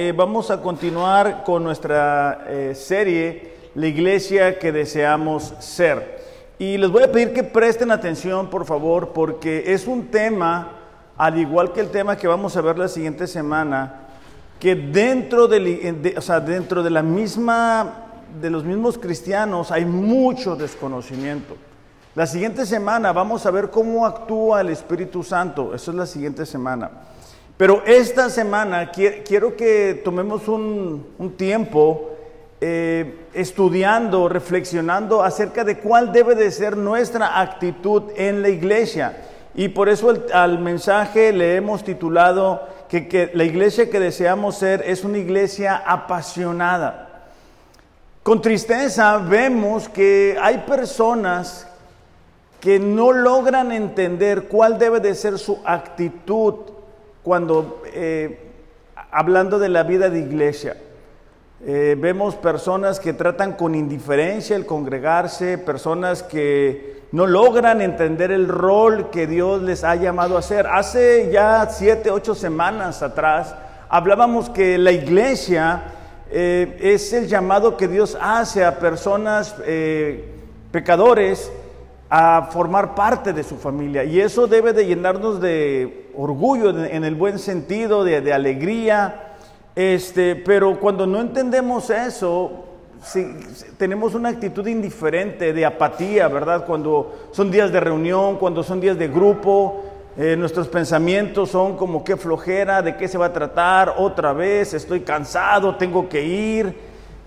[0.00, 6.22] eh, vamos a continuar con nuestra eh, serie, La iglesia que deseamos ser.
[6.56, 10.70] Y les voy a pedir que presten atención, por favor, porque es un tema,
[11.16, 14.02] al igual que el tema que vamos a ver la siguiente semana,
[14.60, 15.48] que dentro
[16.20, 18.06] sea, dentro de la misma,
[18.40, 21.56] de los mismos cristianos hay mucho desconocimiento.
[22.14, 25.74] La siguiente semana vamos a ver cómo actúa el Espíritu Santo.
[25.74, 26.88] Eso es la siguiente semana.
[27.58, 32.10] Pero esta semana quiero que tomemos un, tiempo
[32.60, 39.24] eh, estudiando, reflexionando acerca de cuál debe de ser nuestra actitud en la iglesia.
[39.56, 44.84] Y por eso al mensaje le hemos titulado que, que la iglesia que deseamos ser
[44.86, 47.24] es una iglesia apasionada.
[48.22, 51.66] Con tristeza vemos que hay personas
[52.60, 56.77] que no logran entender cuál debe de ser su actitud
[57.28, 58.38] cuando, eh,
[59.10, 60.78] hablando de la vida de iglesia,
[61.62, 68.48] eh, vemos personas que tratan con indiferencia el congregarse, personas que no logran entender el
[68.48, 70.66] rol que Dios les ha llamado a hacer.
[70.68, 73.54] Hace ya siete, ocho semanas atrás
[73.90, 75.82] hablábamos que la iglesia
[76.30, 79.54] eh, es el llamado que Dios hace a personas
[80.72, 81.52] pecadores
[82.08, 84.02] a formar parte de su familia.
[84.04, 89.36] Y eso debe de llenarnos de orgullo en el buen sentido, de, alegría.
[89.76, 92.64] Este, pero cuando no entendemos eso,
[93.76, 96.66] tenemos una actitud indiferente, de apatía, ¿verdad?
[96.66, 99.84] Cuando son días de reunión, cuando son días de grupo,
[100.16, 104.74] eh, nuestros pensamientos son como qué flojera, de qué se va a tratar, otra vez,
[104.74, 106.74] estoy cansado, tengo que ir.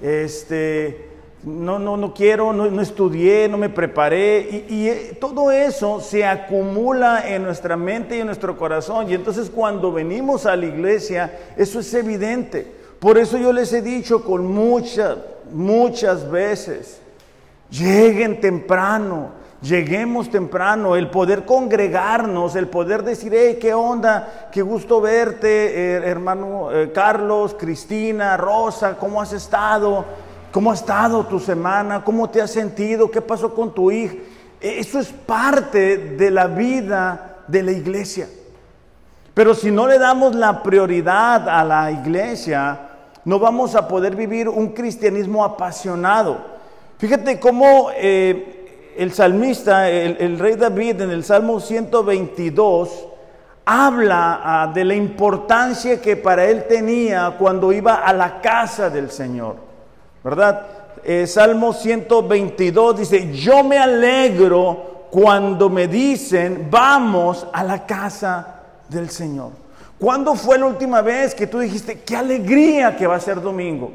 [0.01, 1.10] Este,
[1.43, 4.65] no, no, no quiero, no, estudié, no me preparé.
[4.69, 9.09] Y, eh, todo eso se acumula en nuestra mente y en nuestro corazón.
[9.09, 12.79] Y entonces cuando venimos a la iglesia, eso es evidente.
[12.99, 15.17] Por eso yo les he dicho con muchas,
[15.51, 17.01] muchas veces,
[17.69, 19.41] lleguen temprano.
[19.61, 26.01] Lleguemos temprano, el poder congregarnos, el poder decir, hey, qué onda, qué gusto verte, eh,
[26.03, 30.03] hermano eh, Carlos, Cristina, Rosa, ¿cómo has estado?
[30.51, 32.03] ¿Cómo ha estado tu semana?
[32.03, 33.09] ¿Cómo te has sentido?
[33.09, 34.15] ¿Qué pasó con tu hija?
[34.59, 38.27] Eso es parte de la vida de la iglesia.
[39.33, 42.79] Pero si no le damos la prioridad a la iglesia,
[43.23, 46.37] no vamos a poder vivir un cristianismo apasionado.
[46.97, 53.07] Fíjate cómo eh, el salmista, el, rey David en el Salmo 122,
[53.63, 59.09] habla ah, de la importancia que para él tenía cuando iba a la casa del
[59.09, 59.70] Señor.
[60.23, 60.67] ¿Verdad?
[61.03, 69.09] Eh, Salmo 122 dice, yo me alegro cuando me dicen, vamos a la casa del
[69.09, 69.51] Señor.
[69.99, 73.91] ¿Cuándo fue la última vez que tú dijiste, qué alegría que va a ser domingo?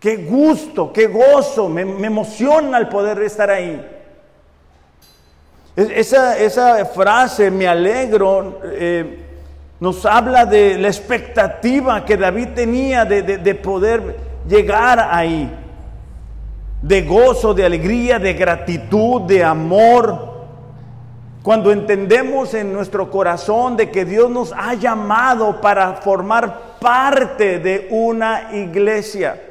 [0.00, 3.84] Qué gusto, qué gozo, me, emociona el poder estar ahí.
[5.74, 9.24] Esa, esa frase, me alegro, eh,
[9.78, 15.50] nos habla de la expectativa que David tenía de poder llegar ahí,
[16.82, 20.34] de gozo, de alegría, de gratitud, de amor.
[21.42, 27.88] Cuando entendemos en nuestro corazón de que Dios nos ha llamado para formar parte de
[27.90, 29.42] una iglesia.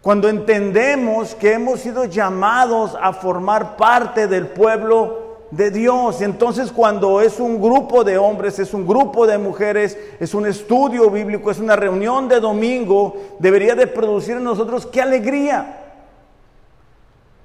[0.00, 5.23] Cuando entendemos que hemos sido llamados a formar parte del pueblo
[5.56, 6.20] de Dios.
[6.20, 11.10] Entonces cuando es un grupo de hombres, es un grupo de mujeres, es un estudio
[11.10, 15.80] bíblico, es una reunión de domingo, debería de producir en nosotros qué alegría.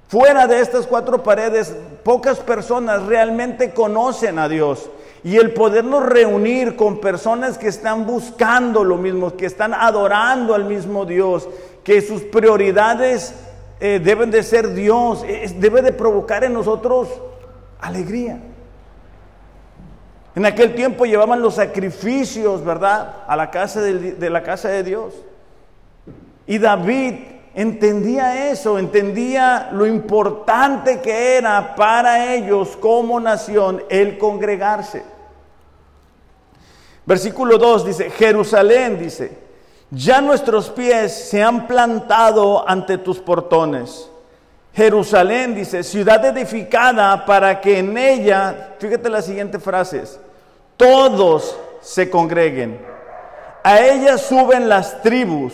[0.07, 4.89] Fuera de estas cuatro paredes, pocas personas realmente conocen a Dios.
[5.23, 10.65] Y el podernos reunir con personas que están buscando lo mismo, que están adorando al
[10.65, 11.47] mismo Dios,
[11.83, 13.35] que sus prioridades
[13.79, 15.23] eh, deben de ser Dios,
[15.57, 17.09] debe de provocar en nosotros
[17.79, 18.39] alegría.
[20.35, 23.23] En aquel tiempo llevaban los sacrificios, ¿verdad?
[23.27, 25.13] A la casa de, la casa de Dios.
[26.45, 27.15] Y David
[27.53, 35.03] entendía eso, entendía lo importante que era para ellos como nación el congregarse.
[37.05, 39.37] Versículo 2 dice, Jerusalén dice,
[39.89, 44.09] ya nuestros pies se han plantado ante tus portones.
[44.73, 50.19] Jerusalén, dice, ciudad edificada para que en ella, fíjate las siguientes frases,
[50.77, 52.79] todos se congreguen.
[53.63, 55.53] A ella suben las tribus,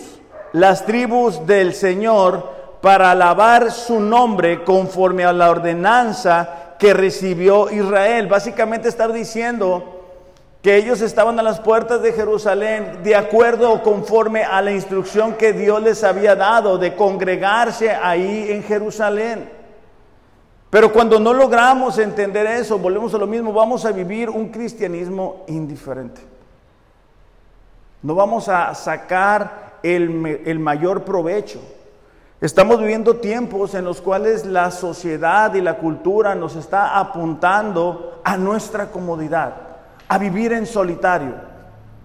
[0.54, 8.28] las tribus del Señor, para alabar su nombre conforme a la ordenanza que recibió Israel.
[8.28, 9.95] Básicamente está diciendo
[10.66, 15.36] que ellos estaban a las puertas de Jerusalén de acuerdo o conforme a la instrucción
[15.36, 19.48] que Dios les había dado de congregarse ahí en Jerusalén.
[20.72, 25.44] Pero cuando no logramos entender eso, volvemos a lo mismo, vamos a vivir un cristianismo
[25.50, 26.22] indiferente.
[28.02, 31.60] No vamos a sacar el, el mayor provecho.
[32.42, 38.36] Estamos viviendo tiempos en los cuales la sociedad y la cultura nos está apuntando a
[38.36, 39.65] nuestra comodidad
[40.08, 41.34] a vivir en solitario.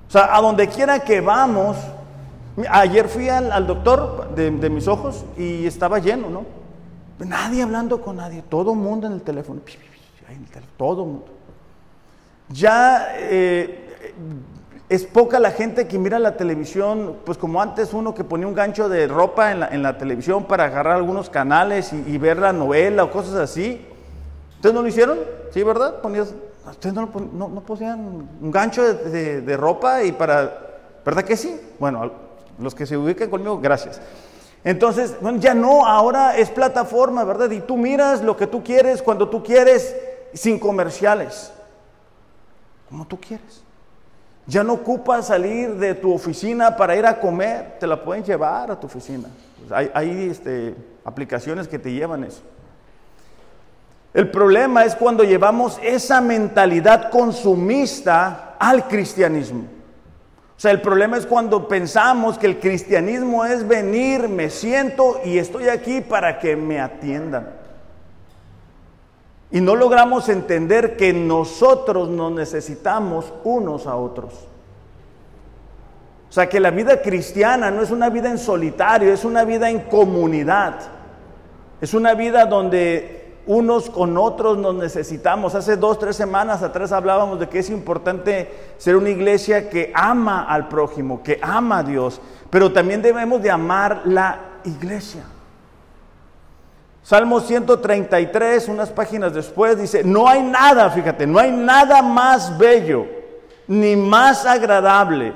[0.08, 1.76] O sea, a donde quiera que vamos,
[2.69, 6.44] ayer fui al, doctor de, mis ojos y estaba lleno, ¿no?
[7.25, 9.61] Nadie hablando con nadie, todo mundo en el teléfono,
[10.76, 11.26] todo mundo.
[12.49, 13.91] Ya eh,
[14.88, 18.55] es poca la gente que mira la televisión, pues como antes uno que ponía un
[18.55, 23.05] gancho de ropa en la, televisión para agarrar algunos canales y, y, ver la novela
[23.05, 23.87] o cosas así.
[24.56, 25.19] ¿Ustedes no lo hicieron?
[25.53, 26.00] ¿Sí, verdad?
[26.00, 26.35] Ponías
[26.69, 30.69] ¿Ustedes no, no, un gancho de, ropa y para...
[31.05, 31.59] ¿Verdad que sí?
[31.79, 32.11] Bueno,
[32.59, 34.01] los que se ubican conmigo, gracias.
[34.62, 37.51] Entonces, bueno, ya no, ahora es plataforma, ¿verdad?
[37.51, 39.97] Y tú miras lo que tú quieres cuando tú quieres,
[40.35, 41.51] sin comerciales,
[42.89, 43.63] como tú quieres.
[44.47, 48.71] Ya no ocupas salir de tu oficina para ir a comer, te la pueden llevar
[48.71, 49.29] a tu oficina.
[49.71, 50.75] hay, hay este,
[51.05, 52.43] aplicaciones que te llevan eso.
[54.12, 59.65] El problema es cuando llevamos esa mentalidad consumista al cristianismo.
[60.57, 65.39] O sea, el problema es cuando pensamos que el cristianismo es venir, me siento y
[65.39, 67.49] estoy aquí para que me atiendan.
[69.53, 74.35] Y no logramos entender que nosotros nos necesitamos unos a otros.
[76.29, 79.71] O sea, que la vida cristiana no es una vida en solitario, es una vida
[79.71, 80.75] en comunidad.
[81.81, 83.19] Es una vida donde
[83.50, 85.56] unos con otros nos necesitamos.
[85.56, 88.49] Hace dos, tres semanas atrás hablábamos de que es importante
[88.79, 93.50] ser una iglesia que ama al prójimo, que ama a Dios, pero también debemos de
[93.50, 95.25] amar la iglesia.
[97.02, 103.05] Salmo 133, unas páginas después, dice, no hay nada, fíjate, no hay nada más bello
[103.67, 105.32] ni más agradable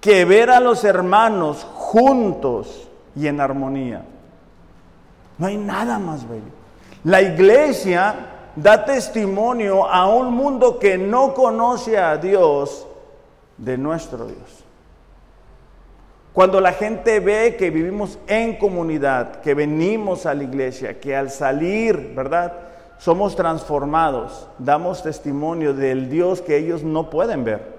[0.00, 4.04] que ver a los hermanos juntos y en armonía.
[5.38, 6.63] No hay nada más bello.
[7.04, 8.14] La iglesia
[8.56, 12.86] da testimonio a un mundo que no conoce a Dios
[13.58, 14.64] de nuestro Dios.
[16.32, 21.30] Cuando la gente ve que vivimos en comunidad, que venimos a la iglesia, que al
[21.30, 22.54] salir, ¿verdad?
[22.98, 27.74] Somos transformados, damos testimonio del Dios que ellos no pueden ver.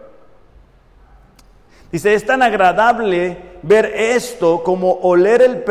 [1.92, 5.64] Dice, es tan agradable ver esto como oler el,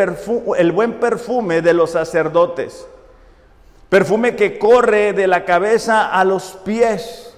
[0.58, 2.86] el buen perfume de los sacerdotes
[3.94, 7.32] perfume que corre de la cabeza a los pies.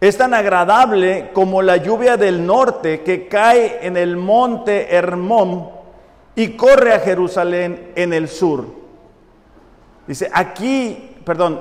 [0.00, 5.70] Es tan agradable como la lluvia del norte que cae en el monte Hermón
[6.36, 8.64] y corre a Jerusalén en el sur.
[10.06, 11.60] Dice, aquí, perdón,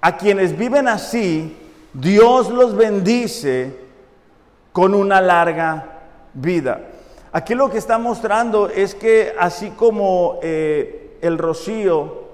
[0.00, 1.54] a quienes viven así,
[1.92, 3.76] Dios los bendice
[4.72, 5.98] con una larga
[6.32, 6.80] vida.
[7.30, 12.24] Aquí lo que está mostrando es que así como eh, el rocío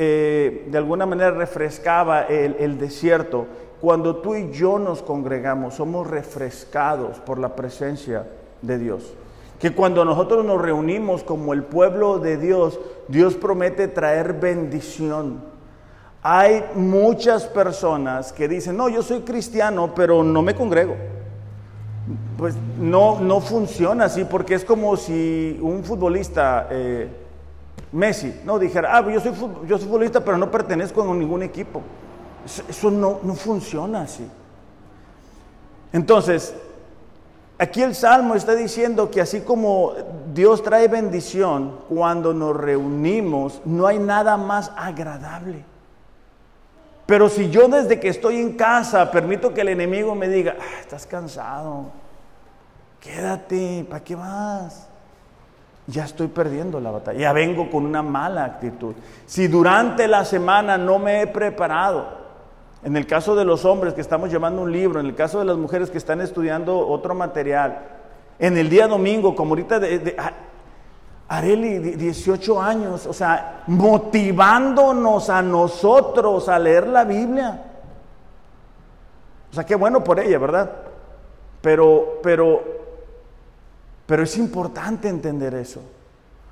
[0.00, 3.46] eh, de alguna manera refrescaba el, desierto.
[3.80, 8.24] Cuando tú y yo nos congregamos, somos refrescados por la presencia
[8.62, 9.12] de Dios.
[9.58, 12.78] Que cuando nosotros nos reunimos como el pueblo de Dios,
[13.08, 15.42] Dios promete traer bendición.
[16.22, 20.94] Hay muchas personas que dicen, no, yo soy cristiano, pero no me congrego.
[22.36, 26.68] Pues no, no funciona así, porque es como si un futbolista...
[26.70, 27.08] Eh,
[27.92, 29.32] Messi, no dijera, ah, yo soy,
[29.66, 31.82] yo soy futbolista, pero no pertenezco a ningún equipo.
[32.44, 34.26] Eso, no, no funciona así.
[35.92, 36.54] Entonces,
[37.58, 39.94] aquí el Salmo está diciendo que así como
[40.32, 45.64] Dios trae bendición cuando nos reunimos, no hay nada más agradable.
[47.06, 50.80] Pero si yo desde que estoy en casa permito que el enemigo me diga, ah,
[50.80, 51.86] estás cansado,
[53.00, 54.87] quédate, ¿para qué vas?
[55.88, 58.94] Ya estoy perdiendo la batalla, ya vengo con una mala actitud.
[59.24, 62.06] Si durante la semana no me he preparado,
[62.84, 65.46] en el caso de los hombres que estamos llevando un libro, en el caso de
[65.46, 67.78] las mujeres que están estudiando otro material,
[68.38, 70.16] en el día domingo, como ahorita de, de
[71.26, 77.64] Areli, 18 años, o sea, motivándonos a nosotros a leer la Biblia.
[79.50, 80.70] O sea, qué bueno por ella, ¿verdad?
[81.62, 82.62] Pero, pero
[84.08, 85.80] pero es importante entender eso.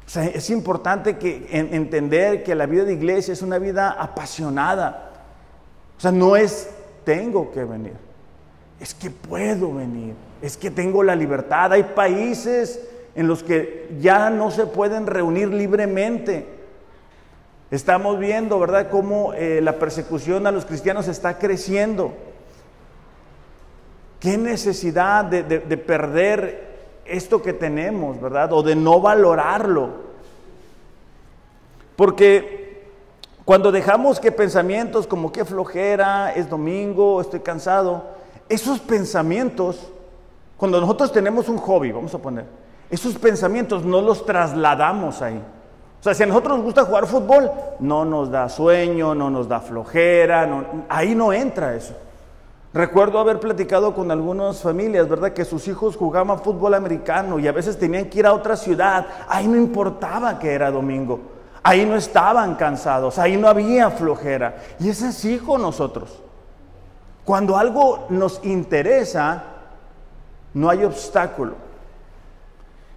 [0.06, 5.10] O sea, es importante que, entender que la vida de iglesia es una vida apasionada.
[5.96, 6.68] O sea, no es
[7.02, 7.94] tengo que venir.
[8.78, 11.72] es que puedo venir, es que tengo la libertad.
[11.72, 12.78] Hay países
[13.14, 16.46] en los que ya no se pueden reunir libremente.
[17.70, 22.12] Estamos viendo, ¿verdad?, cómo eh, la persecución a los cristianos está creciendo.
[24.20, 26.65] ¿Qué necesidad de, de perder
[27.08, 28.52] esto que tenemos, ¿verdad?
[28.52, 29.90] O de no valorarlo.
[31.96, 32.84] Porque
[33.44, 38.04] cuando dejamos que pensamientos como que flojera, es domingo, estoy cansado,
[38.48, 39.88] esos pensamientos,
[40.56, 42.44] cuando nosotros tenemos un hobby, vamos a poner,
[42.90, 45.40] esos pensamientos no los trasladamos ahí.
[46.00, 49.48] O sea, si a nosotros nos gusta jugar fútbol, no nos da sueño, no nos
[49.48, 50.48] da flojera,
[50.88, 51.94] ahí no entra eso.
[52.76, 55.32] Recuerdo haber platicado con algunas familias, ¿verdad?
[55.32, 59.06] Que sus hijos jugaban fútbol americano y a veces tenían que ir a otra ciudad.
[59.28, 61.18] Ahí no importaba que era domingo.
[61.62, 64.56] Ahí no estaban cansados, ahí no había flojera.
[64.78, 66.22] Y es así con nosotros.
[67.24, 69.42] Cuando algo nos interesa,
[70.52, 71.54] no hay obstáculo.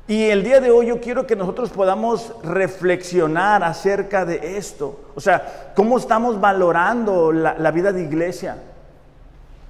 [0.10, 5.00] Y el día de hoy yo quiero que nosotros podamos reflexionar acerca de esto.
[5.16, 8.58] O sea, ¿cómo estamos valorando la, vida de iglesia?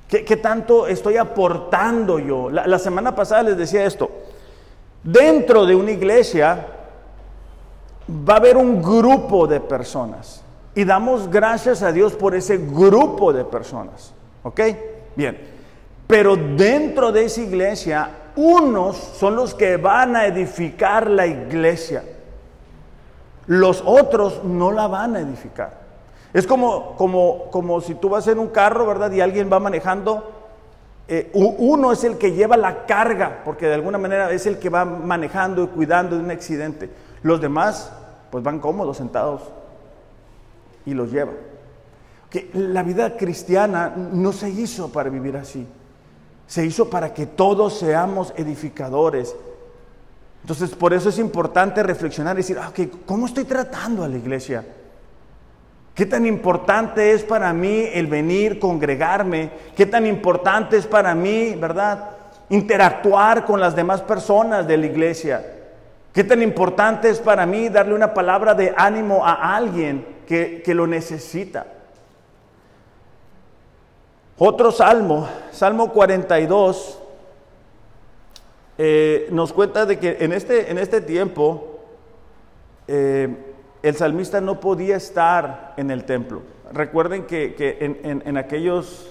[0.10, 2.50] ¿Qué, tanto estoy aportando yo?
[2.50, 4.10] La, la semana pasada les decía esto.
[5.04, 6.66] Dentro de una iglesia
[8.10, 10.44] va a haber un grupo de personas.
[10.74, 14.12] Y damos gracias a Dios por ese grupo de personas.
[14.42, 14.62] ¿Ok?
[15.16, 15.38] Bien.
[16.08, 22.04] Pero dentro de esa iglesia unos son los que van a edificar la iglesia.
[23.46, 25.79] Los otros no la van a edificar.
[26.34, 29.12] Es como, como, como si tú vas en un carro, ¿verdad?
[29.12, 30.32] Y alguien va manejando.
[31.08, 34.70] Eh, uno es el que lleva la carga, porque de alguna manera es el que
[34.70, 36.90] va manejando y cuidando de un accidente.
[37.24, 37.92] Los demás,
[38.30, 39.42] pues van cómodos, sentados,
[40.86, 41.36] y los llevan.
[42.30, 45.68] Que la vida cristiana no se hizo para vivir así
[46.50, 49.36] se hizo para que todos seamos edificadores.
[50.42, 52.74] Entonces, por eso es importante reflexionar y decir, ah,
[53.06, 54.66] ¿cómo estoy tratando a la iglesia?
[56.00, 59.50] ¿Qué tan importante es para mí el venir, congregarme?
[59.76, 62.12] ¿Qué tan importante es para mí, verdad,
[62.48, 65.46] interactuar con las demás personas de la iglesia?
[66.14, 70.74] ¿Qué tan importante es para mí darle una palabra de ánimo a alguien que, que
[70.74, 71.68] lo necesita?
[74.38, 76.98] Otro salmo, Salmo 42,
[78.78, 81.82] eh, nos cuenta de que en este, en este tiempo
[82.88, 83.49] eh,
[83.84, 86.42] el salmista no podía estar en el templo.
[86.72, 87.56] Recuerden que,
[88.02, 89.08] en, aquellos,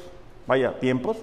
[0.47, 1.17] vaya, tiempos,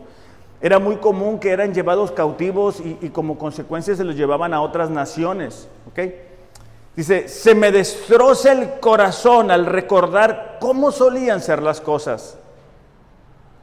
[0.62, 4.62] era muy común que eran llevados cautivos y, y, como consecuencia se los llevaban a
[4.62, 5.68] otras naciones.
[6.96, 12.38] Dice, se me destroza el corazón al recordar cómo solían ser las cosas.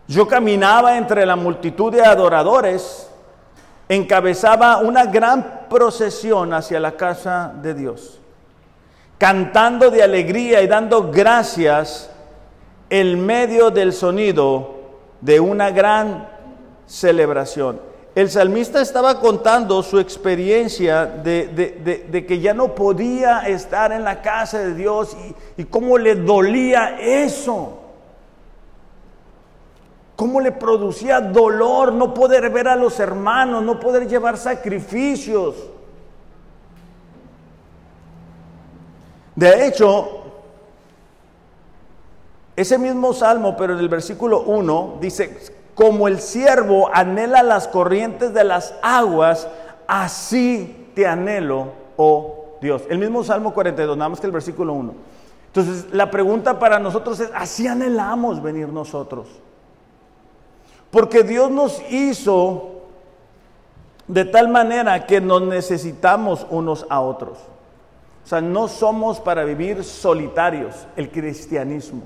[0.06, 3.08] Yo caminaba entre la multitud de adoradores,
[3.88, 8.20] encabezaba una gran procesión hacia la casa de Dios,
[9.22, 12.10] cantando de alegría y dando gracias
[12.90, 14.74] en medio del sonido
[15.20, 16.28] de una gran
[16.88, 17.80] celebración.
[18.16, 24.58] El salmista estaba contando su experiencia de, que ya no podía estar en la casa
[24.58, 25.16] de Dios
[25.56, 27.78] y, y cómo le dolía eso.
[30.16, 35.54] ¿Cómo le producía dolor no poder ver a los hermanos, no poder llevar sacrificios?
[39.42, 40.20] De hecho,
[42.54, 45.37] ese mismo salmo, pero en el versículo 1, dice,
[45.75, 49.49] como el siervo anhela las corrientes de las aguas,
[49.88, 52.82] así te anhelo, oh Dios.
[52.88, 54.94] El mismo salmo 42, nada más que el versículo 1.
[55.49, 59.26] Entonces, la pregunta para nosotros es, ¿así anhelamos venir nosotros?
[60.92, 62.82] Porque Dios nos hizo
[64.06, 67.38] de tal manera que nos necesitamos unos a otros.
[68.24, 72.02] O sea, no somos para vivir solitarios el cristianismo.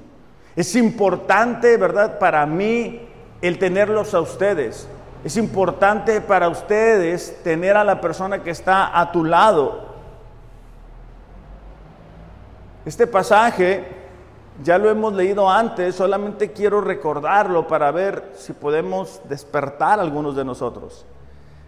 [0.54, 2.18] Es importante, ¿verdad?
[2.18, 3.06] Para mí
[3.42, 4.88] el tenerlos a ustedes.
[5.24, 9.84] Es importante para ustedes tener a la persona que está a tu lado.
[12.84, 13.84] Este pasaje
[14.62, 20.36] ya lo hemos leído antes, solamente quiero recordarlo para ver si podemos despertar a algunos
[20.36, 21.04] de nosotros.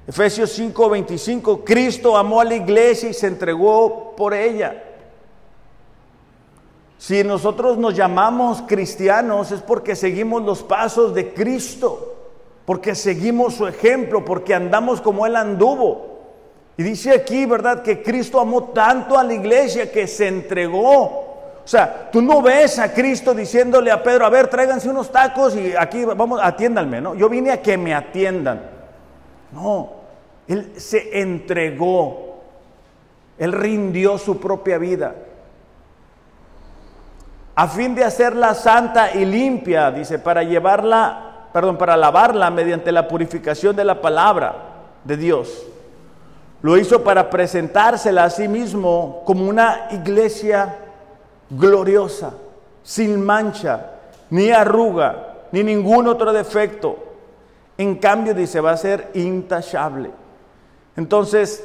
[0.09, 4.83] Efesios 5:25, Cristo amó a la iglesia y se entregó por ella.
[6.97, 12.17] Si nosotros nos llamamos cristianos es porque seguimos los pasos de Cristo,
[12.65, 16.19] porque seguimos su ejemplo, porque andamos como Él anduvo.
[16.77, 21.29] Y dice aquí, ¿verdad?, que Cristo amó tanto a la iglesia que se entregó
[21.69, 25.55] o sea, tú no ves a Cristo diciéndole a Pedro, a ver, tráiganse unos tacos
[25.55, 27.15] y aquí vamos, atiéndanme, ¿no?
[27.15, 28.63] Yo vine a que me atiendan.
[29.53, 29.91] No,
[30.49, 32.41] Él se entregó,
[33.39, 35.15] Él rindió su propia vida.
[37.55, 43.07] A fin de hacerla santa y limpia, dice, para llevarla, perdón, para lavarla mediante la
[43.07, 44.55] purificación de la palabra
[45.05, 45.67] de Dios.
[46.63, 50.77] Lo hizo para presentársela a sí mismo como una iglesia
[51.51, 52.33] gloriosa,
[52.83, 53.91] sin mancha,
[54.31, 56.97] ni arruga, ni ningún otro defecto.
[57.77, 60.11] En cambio, dice, va a ser intachable.
[60.99, 61.65] Entonces,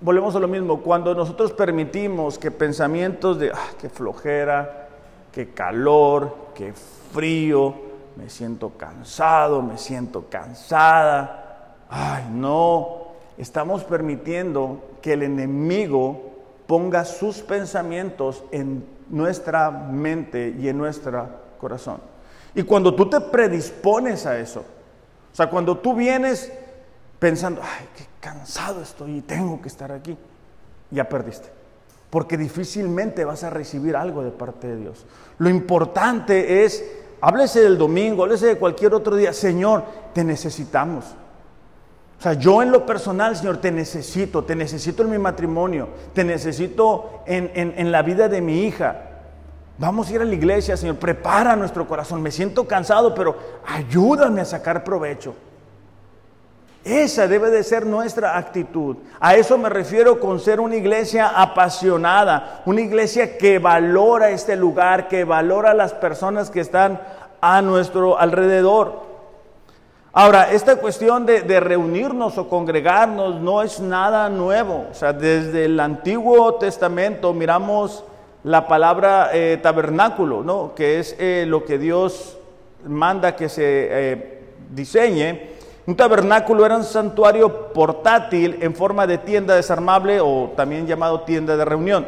[0.00, 4.88] volvemos a lo mismo, cuando nosotros permitimos que pensamientos de, ah, qué flojera,
[5.30, 6.72] qué calor, qué
[7.12, 7.72] frío,
[8.16, 16.32] me siento cansado, me siento cansada, ay, no, estamos permitiendo que el enemigo
[16.66, 21.24] ponga sus pensamientos en nuestra mente y en nuestro
[21.60, 22.00] corazón.
[22.52, 24.64] Y cuando tú te predispones a eso,
[25.32, 26.52] o sea, cuando tú vienes
[27.20, 30.18] pensando, ay, qué cansado estoy y tengo que estar aquí,
[30.90, 31.48] ya perdiste.
[32.10, 35.06] Porque difícilmente vas a recibir algo de parte de Dios.
[35.38, 36.84] Lo importante es,
[37.20, 41.04] háblese del domingo, háblese de cualquier otro día, Señor, te necesitamos.
[42.18, 46.24] O sea, yo en lo personal, Señor, te necesito, te necesito en mi matrimonio, te
[46.24, 49.02] necesito en, la vida de mi hija.
[49.78, 52.22] Vamos a ir a la iglesia, Señor, prepara nuestro corazón.
[52.22, 55.36] Me siento cansado, pero ayúdame a sacar provecho.
[56.86, 58.98] Esa debe de ser nuestra actitud.
[59.18, 65.08] A eso me refiero con ser una iglesia apasionada, una iglesia que valora este lugar,
[65.08, 67.00] que valora las personas que están
[67.40, 69.02] a nuestro alrededor.
[70.12, 74.86] Ahora, esta cuestión de, reunirnos o congregarnos no es nada nuevo.
[74.88, 78.04] O sea, desde el Antiguo Testamento miramos
[78.44, 80.72] la palabra eh, tabernáculo, ¿no?
[80.76, 82.38] que es eh, lo que Dios
[82.86, 85.55] manda que se eh, diseñe.
[85.86, 91.56] Un tabernáculo era un santuario portátil en forma de tienda desarmable o también llamado tienda
[91.56, 92.06] de reunión.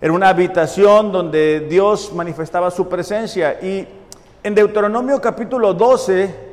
[0.00, 3.60] Era una habitación donde Dios manifestaba su presencia.
[3.60, 3.86] Y
[4.42, 6.46] en Deuteronomio capítulo 12,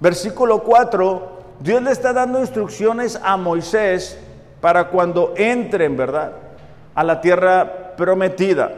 [0.00, 4.18] Versículo 4, Dios le está dando instrucciones a Moisés
[4.60, 6.32] para cuando entren, ¿verdad?
[6.94, 8.70] A la tierra prometida.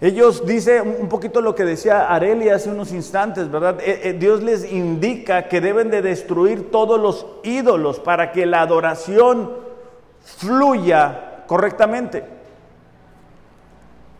[0.00, 3.80] Ellos dice un poquito lo que decía Areli hace unos instantes, ¿verdad?
[3.80, 8.60] Eh, eh, Dios les indica que deben de destruir todos los ídolos para que la
[8.60, 9.52] adoración
[10.22, 12.24] fluya correctamente.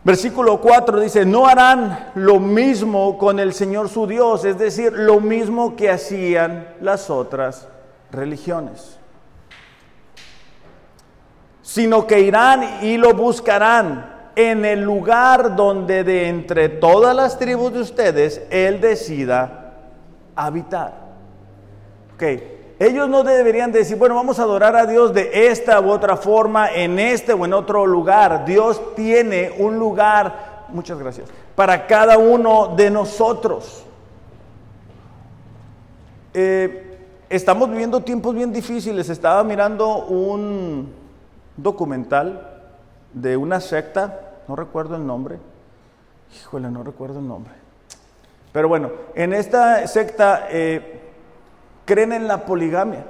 [0.03, 5.19] Versículo 4 dice, no harán lo mismo con el Señor su Dios, es decir, lo
[5.19, 7.67] mismo que hacían las otras
[8.09, 8.97] religiones,
[11.61, 17.73] sino que irán y lo buscarán en el lugar donde de entre todas las tribus
[17.73, 19.73] de ustedes Él decida
[20.35, 20.93] habitar.
[22.13, 22.75] Okay.
[22.77, 26.71] Ellos no deberían decir, bueno, vamos a adorar a Dios de esta u otra forma,
[26.71, 28.45] en este o en otro lugar.
[28.45, 33.83] Dios tiene un lugar, muchas gracias, para cada uno de nosotros.
[36.35, 39.09] Eh, estamos viviendo tiempos bien difíciles.
[39.09, 40.93] Estaba mirando un
[41.55, 42.57] documental
[43.11, 45.39] de una secta, no recuerdo el nombre.
[46.35, 47.53] Híjole, no recuerdo el nombre.
[48.53, 50.47] Pero bueno, en esta secta...
[50.49, 51.03] Eh,
[51.87, 53.05] creen en la poligamia.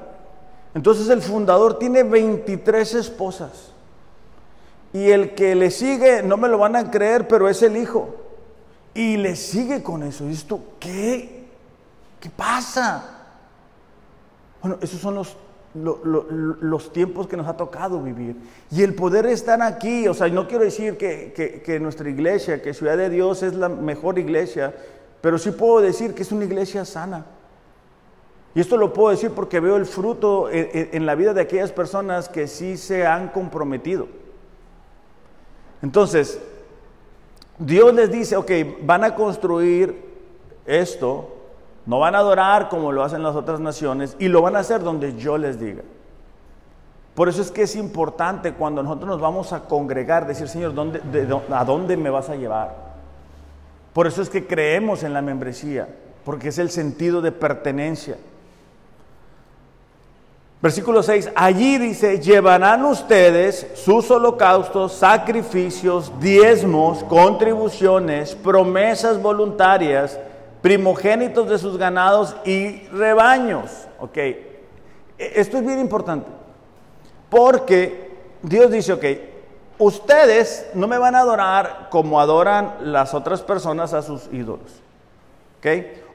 [0.74, 3.74] Entonces el fundador tiene 23 esposas.
[4.94, 8.16] Y el que le sigue, no me lo van a creer, pero es el hijo.
[8.94, 10.26] Y le sigue con eso.
[10.30, 11.48] Y esto, ¿qué?
[12.22, 13.04] ¿Qué pasa?
[14.62, 15.36] Bueno, esos son los,
[15.84, 18.36] los tiempos que nos ha tocado vivir.
[18.72, 22.74] Y el poder estar aquí, o sea, no quiero decir que, que nuestra iglesia, que
[22.74, 24.74] Ciudad de Dios es la mejor iglesia,
[25.22, 27.26] pero sí puedo decir que es una iglesia sana.
[28.58, 32.28] Y esto lo puedo decir porque veo el fruto en, la vida de aquellas personas
[32.28, 34.08] que sí se han comprometido.
[35.84, 36.40] Entonces,
[37.60, 39.96] Dios les dice, ok, van a construir
[40.66, 41.37] esto,
[41.88, 44.84] no van a adorar como lo hacen las otras naciones y lo van a hacer
[44.84, 45.84] donde yo les diga.
[47.16, 51.02] Por eso es que es importante cuando nosotros nos vamos a congregar, decir, Señor, ¿dónde,
[51.50, 52.76] ¿a dónde me vas a llevar?
[53.94, 55.88] Por eso es que creemos en la membresía,
[56.24, 58.18] porque es el sentido de pertenencia.
[60.62, 70.20] Versículo 6, allí dice, llevarán ustedes sus holocaustos, sacrificios, diezmos, contribuciones, promesas voluntarias,
[70.62, 73.88] primogénitos de sus ganados y rebaños.
[74.00, 74.46] Ok, e,
[75.18, 76.30] esto es bien importante,
[77.30, 79.06] porque Dios dice, ok,
[79.80, 84.82] ustedes no me van a adorar como adoran las otras personas a sus ídolos.
[85.60, 85.68] ¿Ok?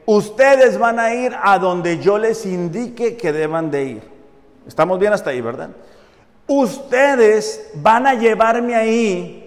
[0.05, 4.02] Ustedes van a ir a donde yo les indique que deban de ir.
[4.66, 5.70] Estamos bien hasta ahí, ¿verdad?
[6.46, 9.41] Ustedes van a llevarme ahí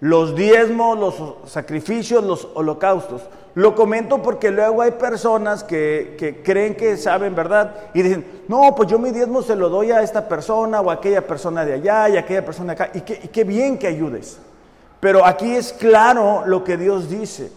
[0.00, 3.22] los diezmos, los sacrificios, los holocaustos.
[3.54, 7.74] Lo comento porque luego hay personas que, creen que saben, ¿verdad?
[7.94, 10.94] Y dicen, no, pues yo mi diezmo se lo doy a esta persona o a
[10.94, 12.98] aquella persona de allá y a aquella persona de acá.
[12.98, 14.38] Y qué, y qué bien que ayudes.
[15.00, 17.50] Pero aquí es claro lo que Dios dice.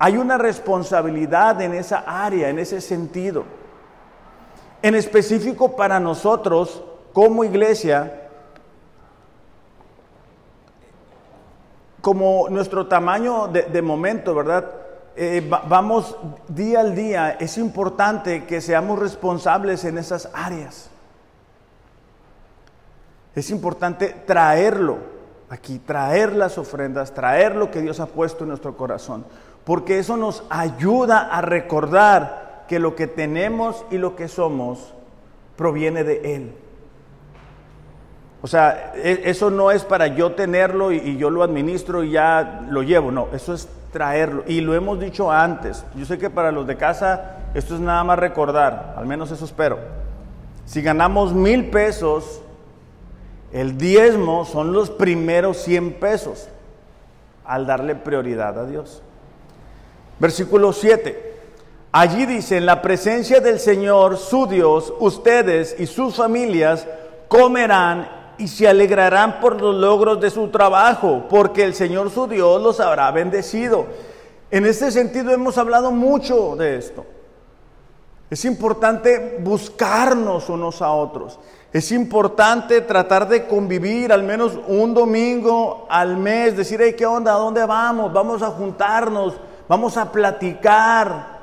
[0.00, 3.44] Hay una responsabilidad en esa área, en ese sentido.
[4.82, 6.82] En específico para nosotros,
[7.12, 8.19] como iglesia,
[12.00, 14.70] como nuestro tamaño de, momento, ¿verdad?
[15.16, 16.16] Eh, vamos
[16.48, 20.90] día al día, es importante que seamos responsables en esas áreas.
[23.34, 24.98] Es importante traerlo
[25.48, 29.24] aquí, traer las ofrendas, traer lo que Dios ha puesto en nuestro corazón,
[29.64, 34.94] porque eso nos ayuda a recordar que lo que tenemos y lo que somos
[35.56, 36.54] proviene de Él.
[38.42, 42.62] O sea, e, eso no es para yo tenerlo y, yo lo administro y ya
[42.68, 44.44] lo llevo, no, eso es traerlo.
[44.46, 48.02] Y lo hemos dicho antes, yo sé que para los de casa esto es nada
[48.04, 49.78] más recordar, al menos eso espero.
[50.64, 52.42] Si ganamos mil pesos,
[53.52, 56.48] el diezmo son los primeros 100 pesos
[57.44, 59.02] al darle prioridad a Dios.
[60.20, 61.28] Versículo 7.
[61.92, 66.86] Allí dice, en la presencia del Señor, su Dios, ustedes y sus familias
[67.26, 72.60] comerán y se alegrarán por los logros de su trabajo, porque el Señor su Dios
[72.62, 73.86] los habrá bendecido.
[74.50, 77.04] En este sentido hemos hablado mucho de esto.
[78.30, 81.38] Es importante buscarnos unos a otros.
[81.72, 87.34] Es importante tratar de convivir al menos un domingo al mes, decir, hey, ¿qué onda?
[87.34, 88.12] ¿A dónde vamos?
[88.12, 89.34] Vamos a juntarnos,
[89.68, 91.39] vamos a platicar.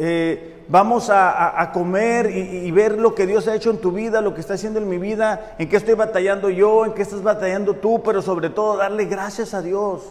[0.00, 4.32] Eh, vamos a, comer y, ver lo que Dios ha hecho en tu vida, lo
[4.32, 7.74] que está haciendo en mi vida, en qué estoy batallando yo, en qué estás batallando
[7.74, 10.02] tú, pero sobre todo darle gracias a Dios.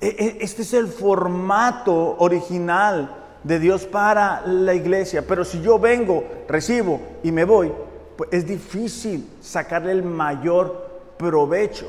[0.00, 3.14] E, e, este es el formato original
[3.44, 7.72] de Dios para la iglesia, pero si yo vengo, recibo y me voy,
[8.16, 11.86] pues es difícil sacarle el mayor provecho.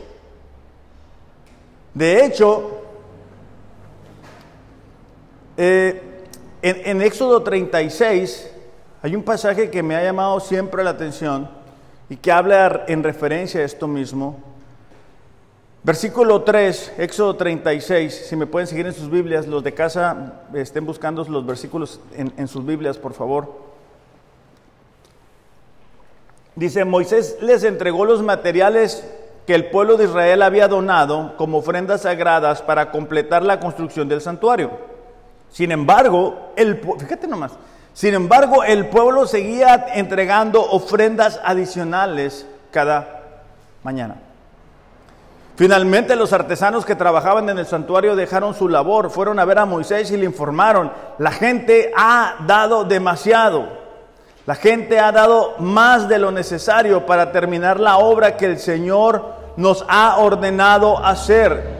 [1.95, 2.88] De hecho,
[5.61, 6.01] eh,
[6.61, 8.49] en, Éxodo 36
[9.01, 11.49] hay un pasaje que me ha llamado siempre la atención
[12.09, 14.37] y que habla en referencia a esto mismo.
[15.83, 20.85] Versículo 3, Éxodo 36, si me pueden seguir en sus Biblias, los de casa estén
[20.85, 23.53] buscando los versículos en, en sus Biblias, por favor.
[26.55, 29.05] Dice, Moisés les entregó los materiales
[29.45, 34.21] que el pueblo de Israel había donado como ofrendas sagradas para completar la construcción del
[34.21, 34.88] santuario.
[35.51, 37.51] Sin embargo, el, fíjate nomás,
[37.93, 43.23] sin embargo, el pueblo seguía entregando ofrendas adicionales cada
[43.83, 44.15] mañana.
[45.59, 49.65] Finalmente los artesanos que trabajaban en el santuario dejaron su labor, fueron a ver a
[49.65, 53.67] Moisés y le informaron, la gente ha dado demasiado,
[54.45, 59.33] la gente ha dado más de lo necesario para terminar la obra que el Señor
[59.57, 61.79] nos ha ordenado hacer.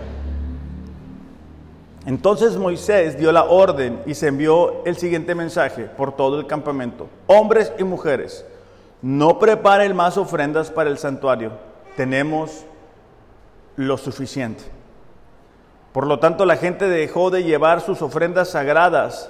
[2.10, 7.08] Entonces Moisés dio la orden y se envió el siguiente mensaje por todo el campamento.
[7.28, 8.44] Hombres y mujeres,
[9.04, 11.52] no preparen más ofrendas para el santuario.
[11.96, 12.66] Tenemos
[13.76, 14.64] lo suficiente.
[15.94, 19.30] Por lo tanto, la gente dejó de llevar sus ofrendas sagradas.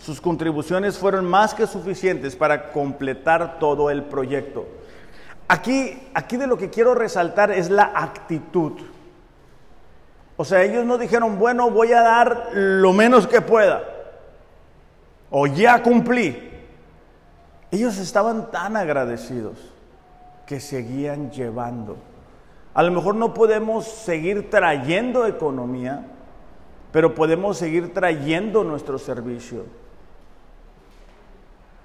[0.00, 4.66] Sus contribuciones fueron más que suficientes para completar todo el proyecto.
[5.46, 8.72] Aquí, aquí de lo que quiero resaltar es la actitud.
[10.36, 13.82] O sea, ellos no dijeron, bueno, voy a dar lo menos que pueda.
[15.30, 16.50] O ya cumplí.
[17.70, 19.58] Ellos estaban tan agradecidos
[20.46, 21.96] que seguían llevando.
[22.74, 26.06] A lo mejor no podemos seguir trayendo economía,
[26.92, 29.64] pero podemos seguir trayendo nuestro servicio.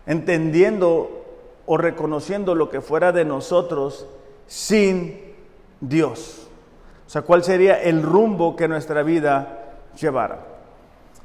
[0.05, 1.25] Entendiendo
[1.65, 4.05] o reconociendo lo que fuera de nosotros
[4.47, 5.33] sin
[5.79, 6.40] Dios.
[7.12, 10.39] O sea, cuál sería el rumbo que nuestra vida llevara.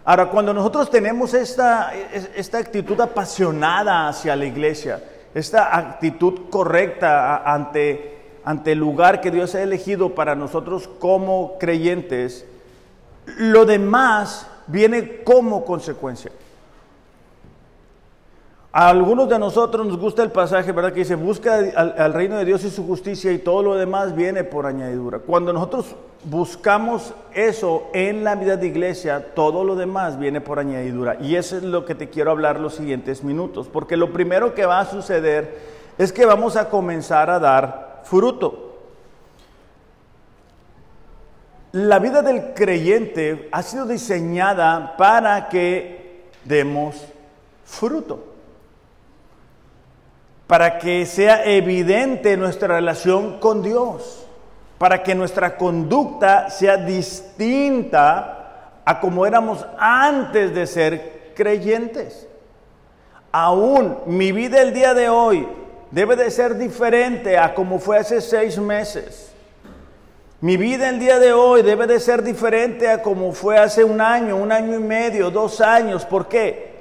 [0.05, 1.93] Ahora, cuando nosotros tenemos esta,
[2.35, 5.01] esta actitud apasionada hacia la iglesia,
[5.33, 12.45] esta actitud correcta ante, ante el lugar que Dios ha elegido para nosotros como creyentes,
[13.37, 16.33] lo demás viene como consecuencia.
[18.79, 20.93] A algunos de nosotros nos gusta el pasaje, ¿verdad?
[20.93, 24.15] Que dice, busca al, al, reino de Dios y su justicia y todo lo demás
[24.15, 25.21] viene por añadidura.
[25.21, 31.17] Cuando nosotros buscamos eso en la vida de iglesia, todo lo demás viene por añadidura.
[31.23, 33.67] Y eso es lo que te quiero hablar los siguientes minutos.
[33.67, 35.59] Porque lo primero que va a suceder
[35.97, 38.77] es que vamos a comenzar a dar fruto.
[41.73, 47.03] La vida del creyente ha sido diseñada para que demos
[47.65, 48.36] fruto
[50.47, 54.25] para que sea evidente nuestra relación con Dios,
[54.79, 62.29] para que nuestra conducta sea distinta a como éramos antes de ser creyentes.
[63.33, 65.49] Aún mi vida el día de hoy
[65.91, 69.33] debe de ser diferente a como fue hace seis meses.
[70.41, 74.01] Mi vida el día de hoy debe de ser diferente a como fue hace un
[74.01, 76.05] año, un año y medio, dos años.
[76.05, 76.76] ¿Por qué?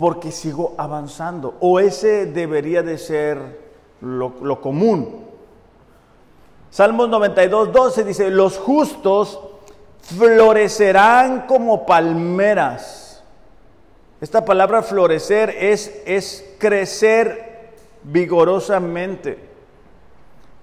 [0.00, 1.58] Porque sigo avanzando.
[1.60, 3.60] O ese debería de ser
[4.00, 5.26] lo, común.
[6.70, 9.38] Salmos 92, 12 dice, los justos
[10.00, 13.22] florecerán como palmeras.
[14.22, 19.38] Esta palabra florecer es, es crecer vigorosamente,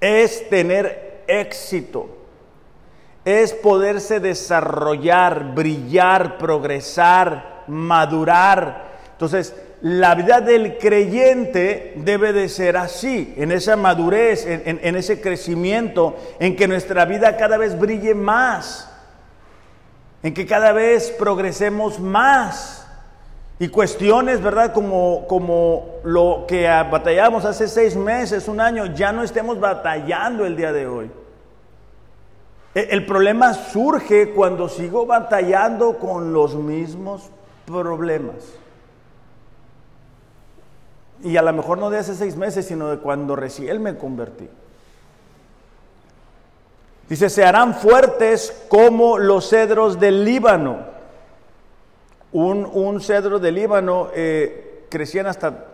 [0.01, 2.07] es tener éxito,
[3.23, 13.33] es poderse desarrollar, brillar, progresar, madurar entonces, la vida del creyente debe de ser así,
[13.35, 18.87] en esa madurez, en, ese crecimiento, en que nuestra vida cada vez brille más,
[20.21, 22.87] en que cada vez progresemos más.
[23.57, 24.71] Y cuestiones, ¿verdad?
[24.71, 30.55] Como, como lo que batallamos hace seis meses, un año, ya no estemos batallando el
[30.55, 31.09] día de hoy.
[32.75, 37.31] E, el problema surge cuando sigo batallando con los mismos
[37.65, 38.35] problemas.
[41.23, 44.47] Y a lo mejor no de hace seis meses, sino de cuando recién me convertí.
[47.09, 50.79] Dice, se harán fuertes como los cedros del Líbano.
[52.33, 55.65] Un, cedro del Líbano eh, crecían hasta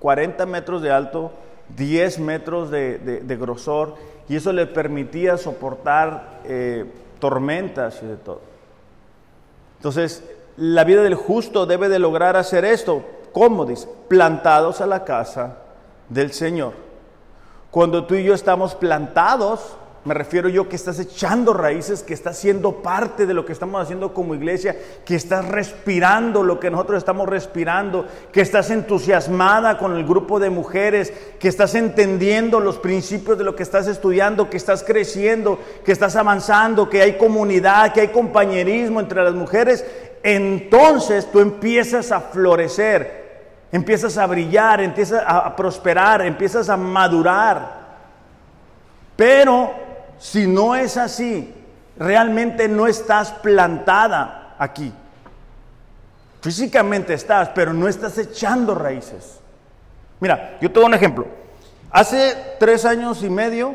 [0.00, 1.30] 40 metros de alto,
[1.76, 3.94] 10 metros de, grosor,
[4.28, 6.84] y eso le permitía soportar eh,
[7.20, 8.40] tormentas y de todo.
[9.76, 10.24] Entonces,
[10.56, 13.88] la vida del justo debe de lograr hacer esto, ¿Cómo dice?
[14.08, 15.56] Plantados a la casa
[16.08, 16.74] del Señor.
[17.70, 22.36] Cuando tú y yo estamos plantados, me refiero yo que estás echando raíces, que estás
[22.36, 26.98] siendo parte de lo que estamos haciendo como iglesia, que estás respirando lo que nosotros
[26.98, 33.38] estamos respirando, que estás entusiasmada con el grupo de mujeres, que estás entendiendo los principios
[33.38, 38.00] de lo que estás estudiando, que estás creciendo, que estás avanzando, que hay comunidad, que
[38.00, 39.86] hay compañerismo entre las mujeres,
[40.24, 43.21] entonces tú empiezas a florecer
[43.72, 47.82] empiezas a brillar, empiezas a prosperar, empiezas a madurar.
[49.16, 49.72] Pero
[50.18, 51.52] si no es así,
[51.98, 54.92] realmente no estás plantada aquí.
[56.42, 59.40] Físicamente estás, pero no estás echando raíces.
[60.20, 61.26] Mira, yo te doy un ejemplo.
[61.90, 63.74] Hace tres años y medio,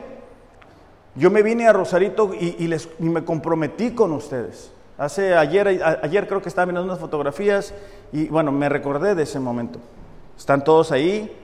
[1.16, 4.72] yo me vine a Rosarito y, me comprometí con ustedes.
[4.98, 5.68] Hace ayer,
[6.02, 7.74] ayer creo que estaba viendo unas fotografías
[8.12, 9.80] y bueno, me recordé de ese momento.
[10.38, 11.36] Están todos ahí,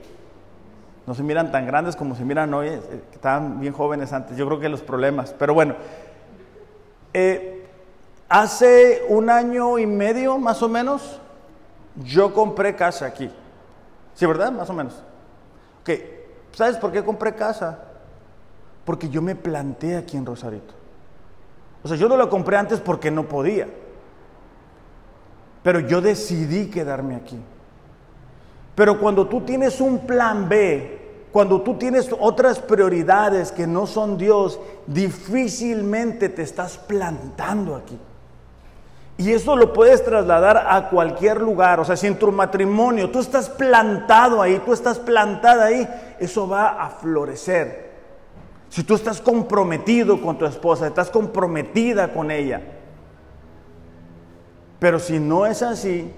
[1.06, 2.80] no se miran tan grandes como se miran hoy, eh,
[3.12, 5.74] estaban bien jóvenes antes, yo creo que los problemas, pero bueno.
[7.12, 7.66] Eh,
[8.28, 11.20] hace un año y medio más o menos,
[12.04, 13.30] yo compré casa aquí.
[14.14, 14.52] ¿Sí, verdad?
[14.52, 15.02] Más o menos.
[16.52, 17.78] ¿sabes por qué compré casa?
[18.84, 20.74] Porque yo me planté aquí en Rosarito.
[21.82, 23.68] O sea, yo no lo compré antes porque no podía.
[25.64, 27.40] Pero yo decidí quedarme aquí.
[28.76, 31.00] Pero cuando tú tienes un plan B,
[31.32, 37.98] cuando tú tienes otras prioridades que no son Dios, difícilmente te estás plantando aquí.
[39.16, 41.80] Y eso lo puedes trasladar a cualquier lugar.
[41.80, 45.88] O sea, si en tu matrimonio tú estás plantado ahí, tú estás plantada ahí,
[46.20, 47.94] eso va a florecer.
[48.68, 52.60] Si tú estás comprometido con tu esposa, estás comprometida con ella.
[54.78, 56.10] Pero si no es así,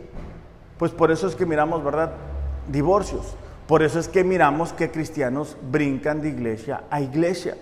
[0.79, 2.13] pues por eso es que miramos, ¿verdad?
[2.69, 3.35] Divorcios.
[3.67, 7.57] Por eso es que miramos que cristianos brincan de iglesia a iglesia.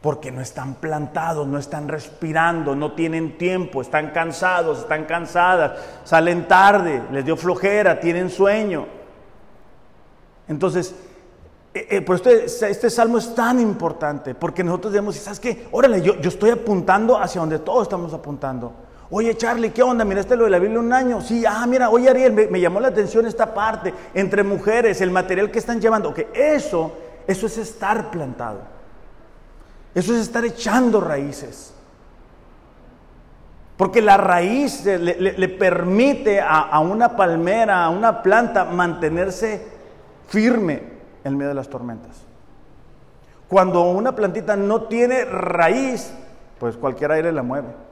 [0.00, 5.72] Porque no están plantados, no están respirando, no tienen tiempo, están cansados, están cansadas,
[6.04, 8.86] salen tarde, les dio flojera, tienen sueño.
[10.46, 10.94] Entonces,
[11.74, 15.68] eh, eh, por esto este salmo es tan importante, porque nosotros decimos, ¿sabes qué?
[15.72, 18.72] Órale, yo, yo estoy apuntando hacia donde todos estamos apuntando.
[19.10, 20.04] Oye, Charlie, ¿qué onda?
[20.04, 21.22] ¿Miraste lo de la Biblia un año?
[21.22, 25.50] Sí, ah, mira, oye, Ariel, me, llamó la atención esta parte, entre mujeres, el material
[25.50, 26.12] que están llevando.
[26.12, 26.92] Que eso,
[27.26, 28.60] eso es estar plantado.
[29.94, 31.72] Eso es estar echando raíces.
[33.78, 39.64] Porque la raíz le, permite a, a, una palmera, a una planta, mantenerse
[40.26, 40.82] firme
[41.24, 42.24] en medio de las tormentas.
[43.48, 46.12] Cuando una plantita no tiene raíz,
[46.58, 47.87] pues cualquier aire la mueve.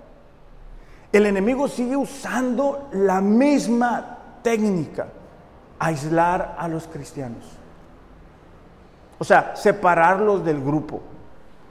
[1.12, 5.08] El enemigo sigue usando la misma técnica,
[5.78, 7.44] aislar a los cristianos.
[9.18, 11.00] O sea, separarlos del grupo,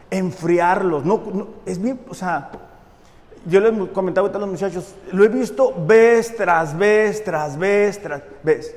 [0.10, 1.06] enfriarlos.
[1.06, 1.22] No,
[1.66, 2.50] es bien, o sea,
[3.46, 8.24] yo les comentaba a los muchachos, lo he visto vez tras vez, tras vez, tras
[8.42, 8.76] vez.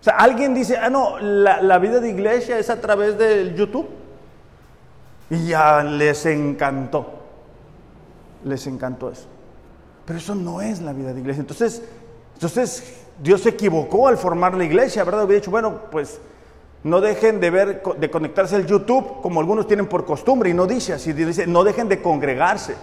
[0.00, 3.54] O sea, alguien dice, ah, no, la, la vida de iglesia es a través del
[3.54, 3.88] YouTube.
[5.30, 7.06] Y ya les encantó.
[8.44, 9.31] Les encantó eso.
[10.04, 11.40] Pero eso no es la vida de iglesia.
[11.40, 11.82] Entonces,
[12.34, 15.24] entonces Dios se equivocó al formar la iglesia, ¿verdad?
[15.24, 16.20] Hubiera dicho, bueno, pues
[16.84, 20.66] no dejen de ver, de conectarse al YouTube como algunos tienen por costumbre y no
[20.66, 22.74] dice así, dice, no dejen de congregarse.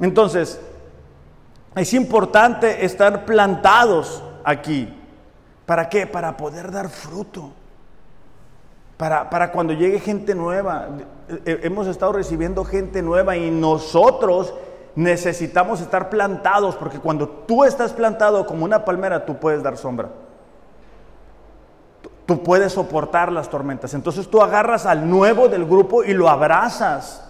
[0.00, 0.60] Entonces,
[1.74, 4.94] es importante estar plantados aquí.
[5.66, 6.06] ¿Para qué?
[6.06, 7.52] Para poder dar fruto.
[8.96, 10.88] Para, para cuando llegue gente nueva.
[11.44, 14.54] Hemos estado recibiendo gente nueva y nosotros
[14.94, 20.10] necesitamos estar plantados porque cuando tú estás plantado como una palmera, tú puedes dar sombra.
[22.26, 23.94] Tú puedes soportar las tormentas.
[23.94, 27.24] Entonces tú agarras al nuevo del grupo y lo abrazas.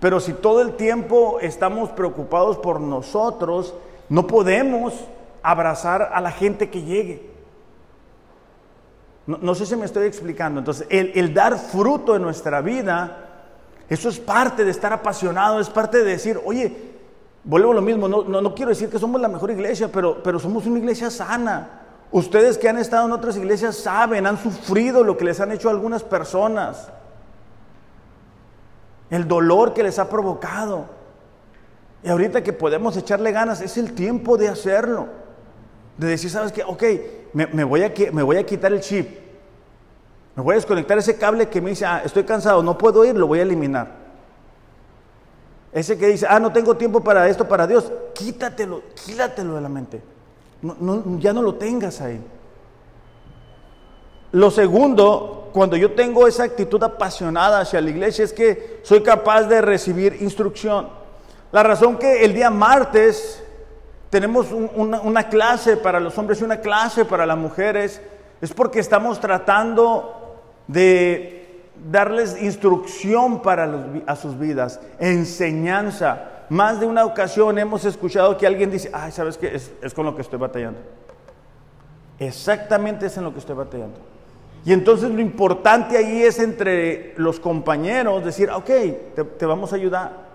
[0.00, 3.74] Pero si todo el tiempo estamos preocupados por nosotros,
[4.08, 4.94] no podemos
[5.42, 7.30] abrazar a la gente que llegue.
[9.26, 10.58] No, sé si me estoy explicando.
[10.58, 13.27] Entonces, el, dar fruto en nuestra vida,
[13.88, 16.92] eso es parte de estar apasionado, es parte de decir, oye,
[17.44, 20.38] vuelvo a lo mismo, no, no, quiero decir que somos la mejor iglesia, pero, pero
[20.38, 21.82] somos una iglesia sana.
[22.10, 25.70] Ustedes que han estado en otras iglesias saben, han sufrido lo que les han hecho
[25.70, 26.88] algunas personas
[29.10, 30.86] el dolor que les ha provocado.
[32.02, 35.08] Y ahorita que podemos echarle ganas, es el tiempo de hacerlo.
[35.96, 36.62] De decir, ¿sabes qué?
[36.62, 36.84] Ok,
[37.32, 39.27] me, voy, a, me voy a quitar el chip.
[40.38, 43.16] Me voy a desconectar ese cable que me dice, ah, estoy cansado, no puedo ir,
[43.16, 43.88] lo voy a eliminar.
[45.72, 49.68] Ese que dice, ah, no tengo tiempo para esto, para Dios, quítatelo, quítatelo de la
[49.68, 50.00] mente.
[51.18, 52.24] ya no lo tengas ahí.
[54.30, 59.42] Lo segundo, cuando yo tengo esa actitud apasionada hacia la iglesia, es que soy capaz
[59.42, 60.88] de recibir instrucción.
[61.50, 63.42] La razón que el día martes
[64.08, 68.00] tenemos una, clase para los hombres y una clase para las mujeres
[68.40, 70.14] es porque estamos tratando
[70.68, 71.38] de
[71.90, 76.44] darles instrucción para a sus vidas, enseñanza.
[76.48, 79.54] Más de una ocasión hemos escuchado que alguien dice, ay, ¿sabes qué?
[79.54, 80.80] Es, con lo que estoy batallando.
[82.18, 83.98] Exactamente es en lo que estoy batallando.
[84.64, 88.70] Y entonces lo importante ahí es entre los compañeros decir, ok,
[89.38, 90.28] te, vamos a ayudar.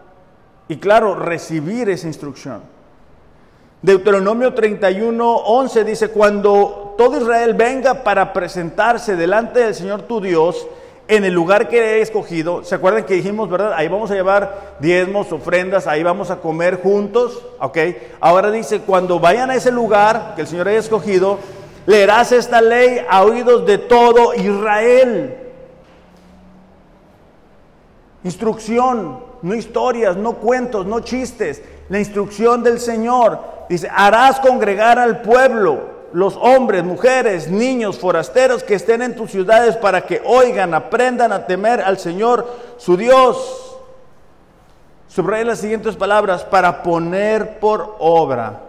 [0.68, 2.62] Y claro, recibir esa instrucción.
[3.84, 10.66] Deuteronomio 31, 11 dice, cuando todo Israel venga para presentarse delante del Señor tu Dios
[11.10, 13.74] en el lugar que he escogido, ¿se acuerdan que dijimos, verdad?
[13.74, 17.78] Ahí vamos a llevar diezmos, ofrendas, ahí vamos a comer juntos, ¿ok?
[18.22, 21.40] Ahora dice, cuando vayan a ese lugar que el Señor haya escogido,
[21.86, 25.36] leerás esta ley a oídos de todo Israel.
[28.24, 31.62] Instrucción, no historias, no cuentos, no chistes.
[31.90, 38.76] La instrucción del Señor dice, harás congregar al pueblo, los hombres, mujeres, niños, forasteros que
[38.76, 42.48] estén en tus ciudades para que oigan, aprendan a temer al Señor,
[42.78, 43.78] su Dios.
[45.08, 48.62] Subraya las siguientes palabras, para poner por obra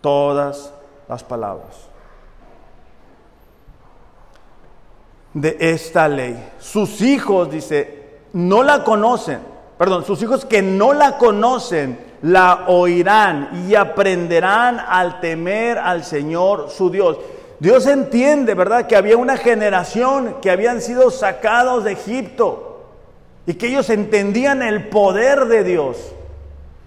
[0.00, 0.72] todas
[1.08, 1.94] las palabras.
[5.34, 6.52] de esta ley.
[6.58, 9.40] Sus hijos, dice, no la conocen,
[9.76, 16.70] perdón, sus hijos que no la conocen, la oirán y aprenderán al temer al Señor
[16.70, 17.18] su Dios.
[17.60, 18.86] Dios entiende, ¿verdad?
[18.86, 22.86] Que había una generación que habían sido sacados de Egipto
[23.46, 25.98] y que ellos entendían el poder de Dios.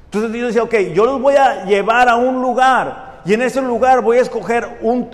[0.05, 3.61] Entonces Dios decía, ok, yo los voy a llevar a un lugar y en ese
[3.61, 5.07] lugar voy a escoger un,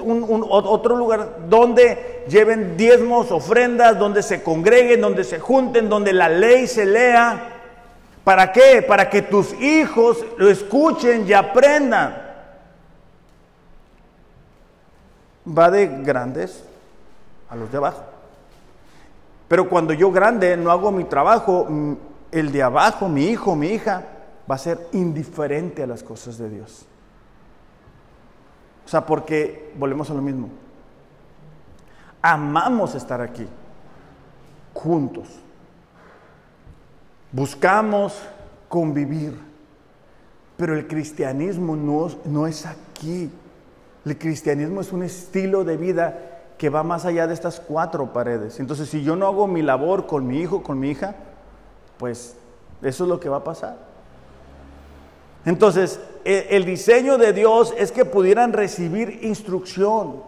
[0.50, 6.66] otro lugar donde lleven diezmos, ofrendas, donde se congreguen, donde se junten, donde la ley
[6.68, 7.53] se lea.
[8.24, 8.84] ¿Para qué?
[8.88, 12.22] Para que tus hijos lo escuchen y aprendan.
[15.46, 16.64] Va de grandes
[17.50, 18.04] a los de abajo.
[19.48, 21.68] Pero cuando yo grande no hago mi trabajo,
[22.32, 24.04] el de abajo, mi hijo, mi hija,
[24.50, 26.86] va a ser indiferente a las cosas de Dios.
[28.86, 30.50] O sea, porque volvemos a lo mismo.
[32.22, 33.46] Amamos estar aquí,
[34.74, 35.43] juntos.
[37.34, 38.18] Buscamos
[38.70, 39.38] convivir.
[40.56, 43.30] Pero el cristianismo no, no es aquí.
[44.06, 48.60] El cristianismo es un estilo de vida que va más allá de estas cuatro paredes.
[48.60, 51.16] Entonces, si yo no hago mi labor con mi hijo, con mi hija,
[51.98, 52.38] pues
[52.82, 53.78] eso es lo que va a pasar.
[55.46, 60.24] Entonces, e, el diseño de Dios es que pudieran recibir instrucción,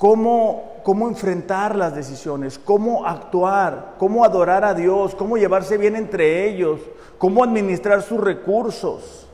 [0.00, 6.48] cómo, cómo enfrentar las decisiones, cómo actuar, cómo adorar a Dios, cómo llevarse bien entre
[6.48, 6.80] ellos,
[7.18, 9.26] cómo administrar sus recursos,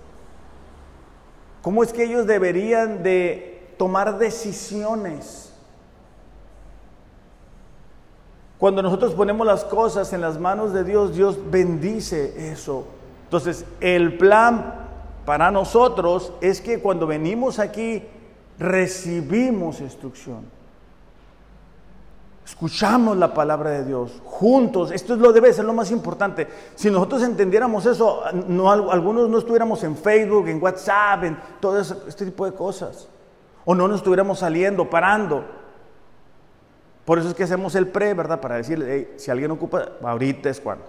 [1.63, 5.53] cómo es que ellos deberían de tomar decisiones.
[8.59, 12.87] Cuando nosotros ponemos las cosas en las manos de Dios, Dios bendice eso.
[13.23, 14.89] Entonces, el plan
[15.25, 18.03] para nosotros es que cuando venimos aquí
[18.59, 20.56] recibimos instrucción.
[22.47, 24.93] Escuchamos la palabra de Dios juntos.
[24.93, 26.47] Esto es lo debe ser lo más importante.
[26.77, 32.25] Si nosotros entendiéramos eso, no, algunos no estuviéramos en Facebook, en WhatsApp, en todo este
[32.25, 33.09] tipo de cosas.
[33.65, 35.45] O no nos estuviéramos saliendo, parando.
[37.05, 38.41] Por eso es que hacemos el pre, ¿verdad?
[38.41, 40.85] Para decirle, si alguien ocupa, ahorita es cuando.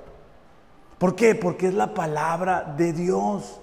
[1.00, 1.34] ¿Por qué?
[1.34, 3.60] Porque es la palabra de Dios.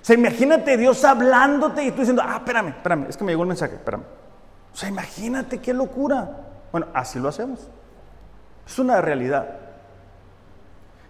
[0.00, 3.42] O sea, imagínate Dios hablándote y tú diciendo, ah, espérame, espérame, es que me llegó
[3.42, 4.04] un mensaje, espérame.
[4.72, 6.46] O sea, imagínate qué locura.
[6.72, 7.68] Bueno, así lo hacemos.
[8.66, 9.58] Es una realidad.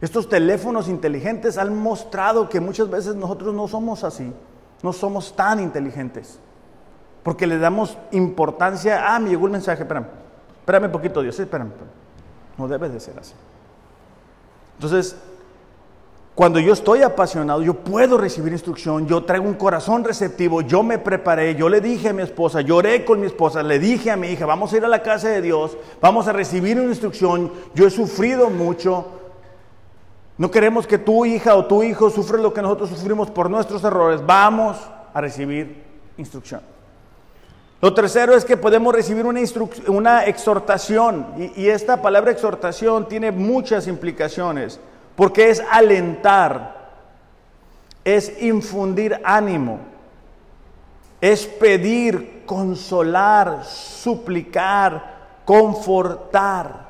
[0.01, 4.33] Estos teléfonos inteligentes han mostrado que muchas veces nosotros no somos así,
[4.83, 6.39] no somos tan inteligentes,
[7.23, 10.07] porque le damos importancia, ah, me llegó un mensaje, espérame,
[10.61, 11.91] espérame un poquito Dios, espérame, espérame.
[12.57, 13.35] No debe de ser así.
[14.77, 15.17] Entonces,
[16.41, 20.99] cuando yo estoy apasionado, yo puedo recibir instrucción, yo traigo un corazón receptivo, yo me
[20.99, 24.29] preparé, yo le dije a mi esposa, lloré con mi esposa, le dije a mi
[24.29, 27.87] hija, vamos a ir a la casa de Dios, vamos a recibir una instrucción, yo
[27.87, 29.07] he sufrido mucho,
[30.39, 33.85] no queremos que tu hija o tu hijo sufra lo que nosotros sufrimos por nuestros
[33.85, 34.79] errores, vamos
[35.13, 35.85] a recibir
[36.17, 36.63] instrucción.
[37.83, 44.81] Lo tercero es que podemos recibir una, exhortación y esta palabra exhortación tiene muchas implicaciones
[45.17, 46.81] porque es alentar,
[48.05, 49.79] es infundir ánimo,
[51.21, 56.89] es pedir, consolar, suplicar, confortar.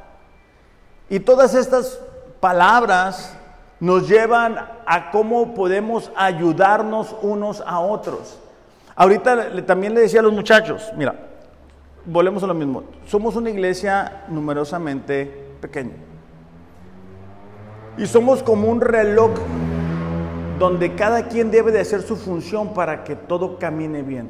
[1.08, 1.98] Y todas estas
[2.38, 3.36] palabras
[3.80, 4.56] nos llevan
[4.86, 8.38] a cómo podemos ayudarnos unos a otros.
[8.94, 11.14] Ahorita también le decía a los muchachos, mira,
[12.04, 15.24] volvemos a lo mismo, somos una iglesia numerosamente
[15.60, 16.09] pequeña.
[17.96, 19.32] Y somos como un reloj
[20.58, 24.28] donde cada quien debe de hacer su función para que todo camine bien.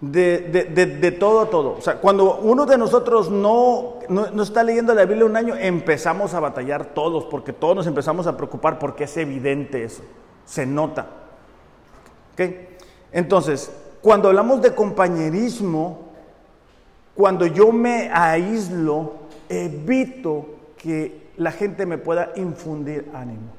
[0.00, 1.76] De, todo a todo.
[1.78, 6.34] O sea, cuando uno de nosotros no, no, está leyendo la Biblia un año, empezamos
[6.34, 10.02] a batallar todos, porque todos nos empezamos a preocupar porque es evidente eso,
[10.44, 11.06] se nota.
[13.10, 16.10] Entonces, cuando hablamos de compañerismo,
[17.14, 19.14] cuando yo me aíslo,
[19.48, 20.46] evito
[20.76, 23.50] que la gente me pueda infundir ánimo.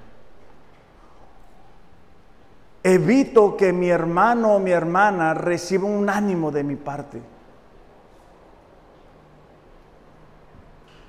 [2.84, 7.22] Evito que mi hermano o mi hermana reciba un ánimo de mi parte.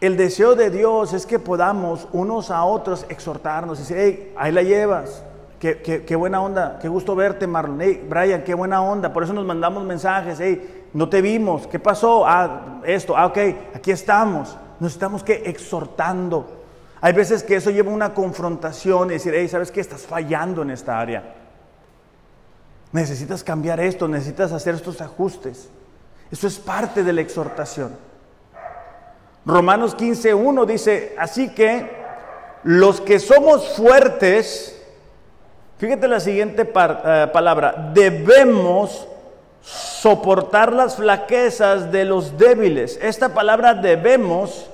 [0.01, 4.53] El deseo de Dios es que podamos unos a otros exhortarnos y decir, hey, ahí
[4.53, 5.25] la llevas.
[5.59, 7.81] Qué, buena onda, qué gusto verte, Marlon.
[7.81, 9.13] Hey, Brian, qué buena onda.
[9.13, 10.39] Por eso nos mandamos mensajes.
[10.39, 11.67] Hey, no te vimos.
[11.67, 12.25] ¿Qué pasó?
[12.27, 13.17] Ah, esto.
[13.17, 13.39] Ah, ok,
[13.75, 14.57] aquí estamos.
[14.79, 16.58] Nos estamos que exhortando.
[17.01, 19.81] Hay veces que eso lleva una confrontación y decir, hey, ¿sabes qué?
[19.81, 21.35] Estás fallando en esta área.
[22.93, 25.69] Necesitas cambiar esto, necesitas hacer estos ajustes.
[26.31, 27.97] Eso es parte de la exhortación.
[29.45, 31.91] Romanos 15.1 dice, así que
[32.65, 34.81] los que somos fuertes,
[35.79, 39.07] fíjate la siguiente eh, palabra, debemos
[39.63, 42.99] soportar las flaquezas de los débiles.
[43.01, 44.69] Esta palabra debemos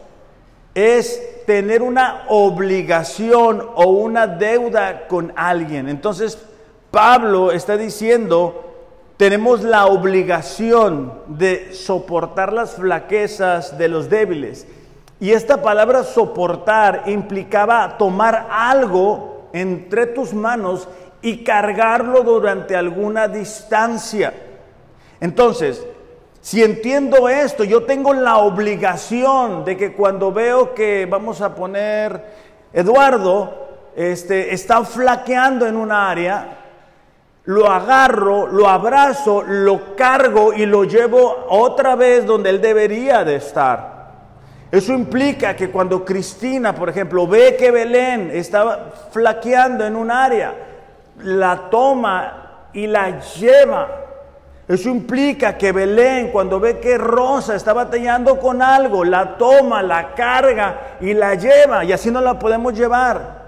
[0.75, 5.89] es tener una obligación o una deuda con alguien.
[5.89, 6.39] Entonces,
[6.91, 8.65] Pablo está diciendo,
[9.17, 14.67] tenemos la obligación de soportar las flaquezas de los débiles.
[15.21, 20.89] Y esta palabra soportar implicaba tomar algo entre tus manos
[21.23, 24.35] y cargarlo durante alguna distancia.
[25.21, 25.87] Entonces,
[26.45, 32.23] si entiendo esto, yo tengo la obligación de que cuando veo que vamos a poner
[32.71, 36.59] Eduardo este, está flaqueando en un área,
[37.45, 43.37] lo agarro, lo abrazo, lo cargo y lo llevo otra vez donde él debería de
[43.37, 44.13] estar.
[44.71, 50.55] Eso implica que cuando Cristina, por ejemplo, ve que Belén estaba flaqueando en un área,
[51.21, 54.04] la toma y la lleva
[54.67, 60.15] eso implica que Belén, cuando ve que Rosa está batallando con algo, la toma, la
[60.15, 63.45] carga y la lleva, y así no la podemos llevar.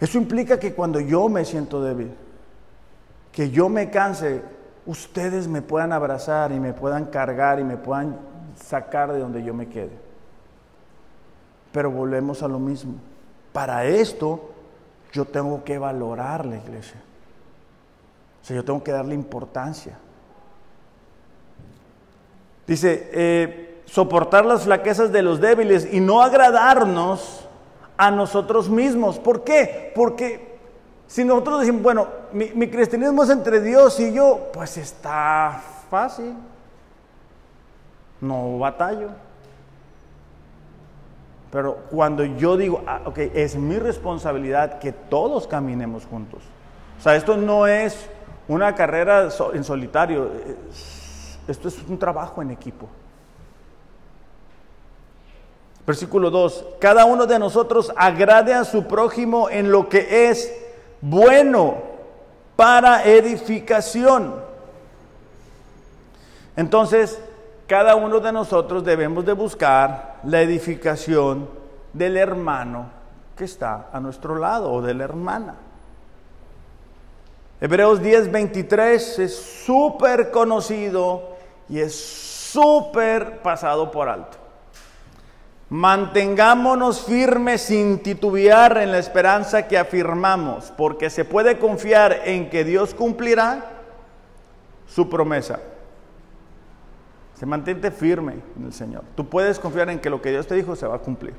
[0.00, 2.14] Eso implica que cuando yo me siento débil,
[3.30, 4.42] que yo me canse,
[4.84, 8.18] ustedes me puedan abrazar y me puedan cargar y me puedan
[8.56, 9.96] sacar de donde yo me quede.
[11.70, 12.94] Pero volvemos a lo mismo.
[13.52, 14.50] Para esto
[15.12, 17.00] yo tengo que valorar la iglesia
[18.54, 19.98] yo tengo que darle importancia.
[22.66, 27.48] Dice, eh, soportar las flaquezas de los débiles y no agradarnos
[27.96, 29.18] a nosotros mismos.
[29.18, 29.92] ¿Por qué?
[29.94, 30.58] Porque
[31.06, 36.34] si nosotros decimos, bueno, mi, mi cristianismo es entre Dios y yo, pues está fácil.
[38.20, 39.08] No batallo.
[41.50, 46.42] Pero cuando yo digo, ah, ok, es mi responsabilidad que todos caminemos juntos.
[46.98, 48.10] O sea, esto no es
[48.48, 50.30] una carrera en solitario.
[51.46, 52.88] Esto es un trabajo en equipo.
[55.86, 56.64] Versículo 2.
[56.80, 60.52] Cada uno de nosotros agrade a su prójimo en lo que es
[61.00, 61.76] bueno
[62.56, 64.34] para edificación.
[66.56, 67.20] Entonces,
[67.66, 71.48] cada uno de nosotros debemos de buscar la edificación
[71.92, 72.86] del hermano
[73.36, 75.54] que está a nuestro lado o de la hermana.
[77.60, 81.36] Hebreos 10, 23 es súper conocido
[81.68, 84.38] y es súper pasado por alto.
[85.68, 92.64] Mantengámonos firmes sin titubear en la esperanza que afirmamos, porque se puede confiar en que
[92.64, 93.64] Dios cumplirá
[94.86, 95.58] su promesa.
[97.34, 99.02] Se mantente firme en el Señor.
[99.14, 101.34] Tú puedes confiar en que lo que Dios te dijo se va a cumplir.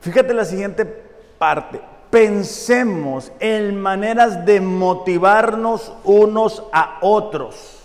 [0.00, 1.80] Fíjate la siguiente parte
[2.14, 7.82] pensemos en maneras de motivarnos unos a otros.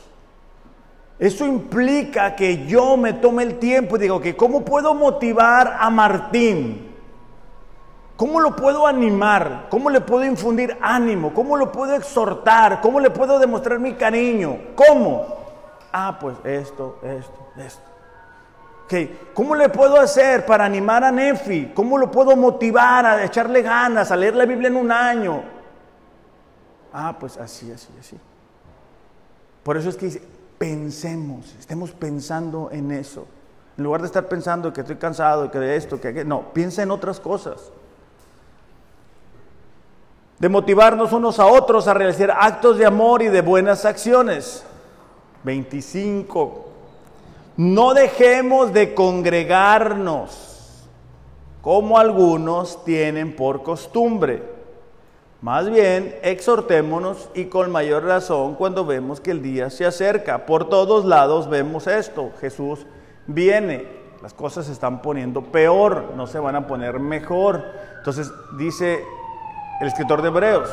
[1.18, 5.90] Eso implica que yo me tome el tiempo y digo que cómo puedo motivar a
[5.90, 6.96] Martín.
[8.18, 9.66] ¿Cómo lo puedo animar?
[9.72, 11.34] ¿Cómo le puedo infundir ánimo?
[11.34, 12.82] ¿Cómo lo puedo exhortar?
[12.82, 14.60] ¿Cómo le puedo demostrar mi cariño?
[14.76, 15.26] ¿Cómo?
[15.92, 17.89] Ah, pues esto, esto, esto.
[19.34, 21.72] ¿Cómo le puedo hacer para animar a Nefi?
[21.76, 25.44] ¿Cómo lo puedo motivar a echarle ganas, a leer la Biblia en un año?
[26.92, 28.18] Ah, pues así, así, así.
[29.64, 30.22] Por eso es que dice,
[30.58, 33.28] pensemos, estemos pensando en eso.
[33.78, 36.90] En lugar de estar pensando que estoy cansado, que de esto, que no, piensa en
[36.90, 37.72] otras cosas.
[40.40, 44.64] De motivarnos unos a otros a realizar actos de amor y de buenas acciones.
[45.44, 46.69] 25.
[47.60, 50.88] No dejemos de congregarnos
[51.62, 54.44] como algunos tienen por costumbre.
[55.42, 60.46] Más bien, exhortémonos y con mayor razón cuando vemos que el día se acerca.
[60.46, 62.32] Por todos lados vemos esto.
[62.40, 62.86] Jesús
[63.28, 63.90] viene.
[64.22, 67.62] Las cosas se están poniendo peor, no se van a poner mejor.
[67.98, 69.04] Entonces dice
[69.82, 70.70] el escritor de Hebreos,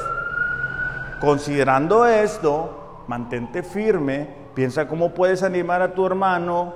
[1.21, 6.73] considerando esto, mantente firme Piensa cómo puedes animar a tu hermano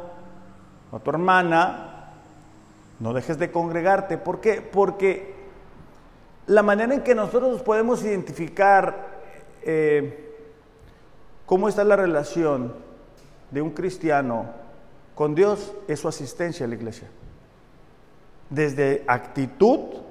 [0.93, 2.11] o a tu hermana.
[2.99, 4.19] No dejes de congregarte.
[4.19, 4.61] ¿Por qué?
[4.61, 5.35] Porque
[6.47, 9.07] la manera en que nosotros podemos identificar
[9.63, 10.37] eh,
[11.47, 12.75] cómo está la relación
[13.51, 14.45] de un cristiano
[15.15, 17.09] con Dios es su asistencia a la iglesia.
[18.51, 20.03] Desde actitud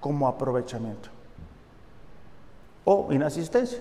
[0.00, 1.08] como aprovechamiento.
[2.84, 3.78] O inasistencia.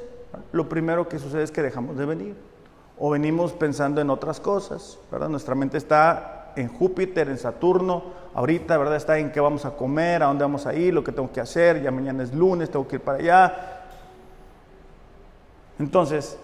[0.51, 2.54] Lo primero que sucede es que dejamos de venir
[2.97, 5.29] o venimos pensando en otras cosas, ¿verdad?
[5.29, 8.95] Nuestra mente está en Júpiter, en Saturno, ahorita, ¿verdad?
[8.95, 11.41] Está en qué vamos a comer, a dónde vamos a ir, lo que tengo que
[11.41, 13.81] hacer, ya mañana es lunes, tengo que ir para allá.
[15.77, 16.37] Entonces,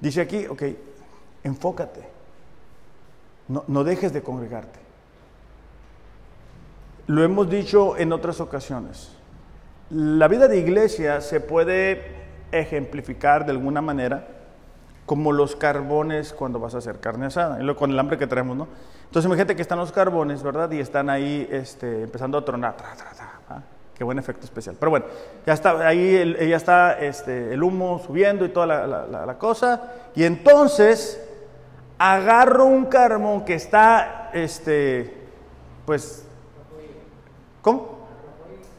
[0.00, 0.62] dice aquí, ok,
[1.44, 2.08] enfócate,
[3.48, 4.80] no, no dejes de congregarte.
[7.06, 9.12] Lo hemos dicho en otras ocasiones.
[9.90, 12.18] La vida de iglesia se puede
[12.52, 14.39] ejemplificar de alguna manera
[15.10, 18.68] como los carbones cuando vas a hacer carne asada, con el hambre que traemos, ¿no?
[19.06, 20.70] Entonces imagínate que están los carbones, ¿verdad?
[20.70, 22.76] Y están ahí este, empezando a tronar.
[23.48, 23.60] ¿ah?
[23.92, 24.76] Qué buen efecto especial.
[24.78, 25.06] Pero bueno,
[25.44, 29.82] ya está ahí, ya está este, el humo subiendo y toda la, cosa.
[30.14, 31.20] Y entonces
[31.98, 35.26] agarro un carbón que está, este,
[35.86, 36.24] pues,
[37.62, 37.98] ¿cómo?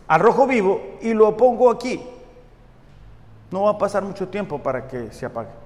[0.07, 2.01] Al rojo vivo y lo pongo aquí.
[3.51, 5.60] No va a pasar mucho tiempo para que se apague.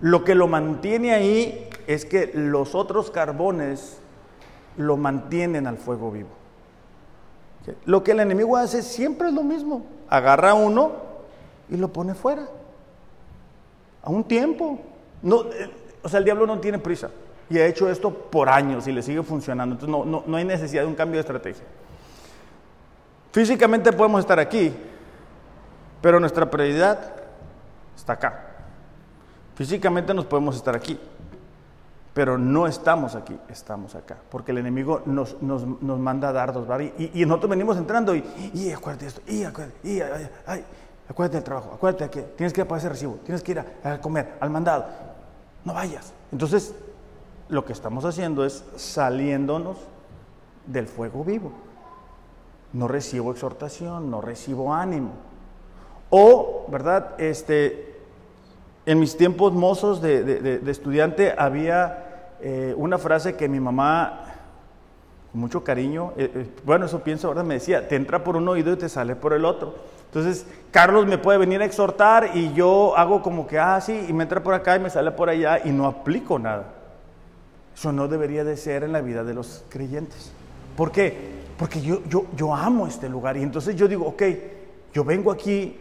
[0.00, 3.98] Lo que lo mantiene ahí es que los otros carbones
[4.76, 6.28] lo mantienen al fuego vivo.
[7.84, 9.84] Lo que el enemigo hace siempre es lo mismo.
[10.08, 10.92] Agarra uno
[11.68, 12.48] y lo pone fuera.
[14.02, 14.78] A un tiempo.
[15.22, 15.70] Eh,
[16.02, 17.10] o sea, el diablo no tiene prisa.
[17.50, 19.74] Y ha hecho esto por años y le sigue funcionando.
[19.74, 21.64] Entonces no, no, no hay necesidad de un cambio de estrategia.
[23.32, 24.72] Físicamente podemos estar aquí,
[26.00, 27.16] pero nuestra prioridad
[27.94, 28.47] está acá.
[29.58, 30.96] Físicamente nos podemos estar aquí,
[32.14, 34.16] pero no estamos aquí, estamos acá.
[34.30, 36.94] Porque el enemigo nos, nos, nos manda dardos, ¿vale?
[36.96, 38.22] Y, y, nosotros venimos entrando y,
[38.54, 40.00] y acuérdate de esto, y acuérdate, y,
[41.10, 43.50] acuérdate del trabajo, acuérdate de que tienes que ir a pagar ese recibo, tienes que
[43.50, 44.86] ir a, a comer, al mandado.
[45.64, 46.12] No vayas.
[46.30, 46.72] Entonces,
[47.48, 49.78] lo que estamos haciendo es saliéndonos
[50.66, 51.50] del fuego vivo.
[52.72, 55.14] No recibo exhortación, no recibo ánimo.
[56.10, 57.20] O, ¿verdad?
[57.20, 57.87] Este,
[58.88, 64.24] en mis tiempos mozos de, de, de estudiante había eh, una frase que mi mamá,
[65.30, 68.48] con mucho cariño, eh, eh, bueno, eso pienso ahora, me decía, te entra por un
[68.48, 69.74] oído y te sale por el otro.
[70.06, 74.14] Entonces, Carlos me puede venir a exhortar y yo hago como que, ah, sí, y
[74.14, 76.72] me entra por acá y me sale por allá y no aplico nada.
[77.76, 80.32] Eso no debería de ser en la vida de los creyentes.
[80.78, 81.14] ¿Por qué?
[81.58, 84.22] Porque yo, yo, yo amo este lugar y entonces yo digo, ok,
[84.94, 85.78] yo vengo aquí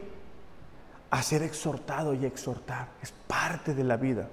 [1.10, 2.88] a ser exhortado y exhortar.
[3.02, 4.28] Es parte de la vida.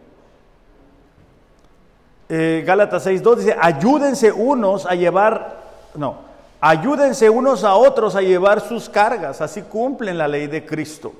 [2.28, 5.62] Eh, Gálatas 6.2 dice, ayúdense unos a llevar,
[5.94, 6.16] no,
[6.60, 11.12] ayúdense unos a otros a llevar sus cargas, así cumplen la ley de Cristo.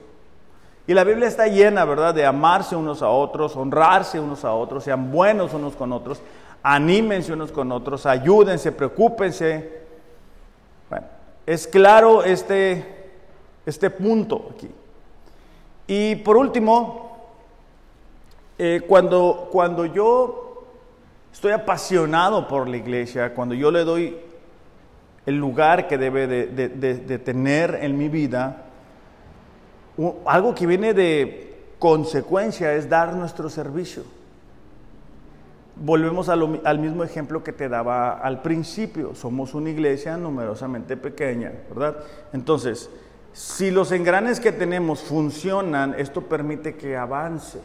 [0.87, 4.85] Y la Biblia está llena, ¿verdad?, de amarse unos a otros, honrarse unos a otros,
[4.85, 6.21] sean buenos unos con otros,
[6.63, 9.83] anímense unos con otros, ayúdense, preocúpense.
[10.91, 11.07] Bueno,
[11.47, 13.13] es claro este,
[13.67, 14.71] este punto aquí.
[15.87, 17.19] Y por último,
[18.59, 20.65] eh, cuando, cuando yo
[21.33, 24.17] estoy apasionado por la iglesia, cuando yo le doy
[25.27, 28.65] el lugar que debe de, tener en mi vida,
[30.27, 34.05] algo que viene de consecuencia es dar nuestro servicio.
[35.77, 39.15] Volvemos al mismo ejemplo que te daba al principio.
[39.15, 41.97] Somos una iglesia numerosamente pequeña, ¿verdad?
[42.33, 42.89] Entonces,
[43.35, 47.61] si los engranes que tenemos funcionan, esto permite que avance.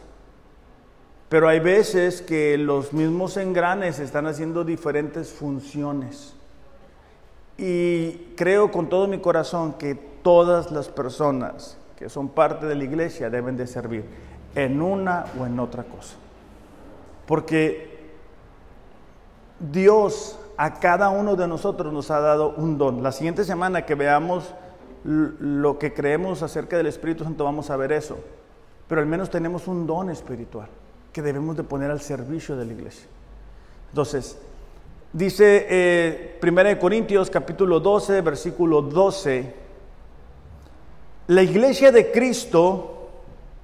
[1.28, 6.34] Pero hay veces que los mismos engranes están haciendo diferentes funciones.
[7.56, 12.82] Y creo con todo mi corazón que todas las personas que son parte de la
[12.82, 14.04] iglesia deben de servir
[14.56, 16.16] en una o en otra cosa.
[17.26, 18.10] Porque
[19.60, 23.04] Dios a cada uno de nosotros nos ha dado un don.
[23.04, 24.52] La siguiente semana que veamos
[25.04, 28.18] lo que creemos acerca del Espíritu Santo vamos a ver eso.
[28.88, 30.68] Pero al menos tenemos un don espiritual
[31.12, 33.06] que debemos de poner al servicio de la iglesia.
[33.90, 34.38] Entonces,
[35.12, 39.54] dice eh, 1 Corintios capítulo 12, versículo 12,
[41.28, 43.08] la iglesia de Cristo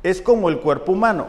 [0.03, 1.27] es como el cuerpo humano.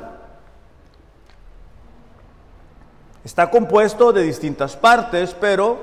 [3.24, 5.78] Está compuesto de distintas partes, pero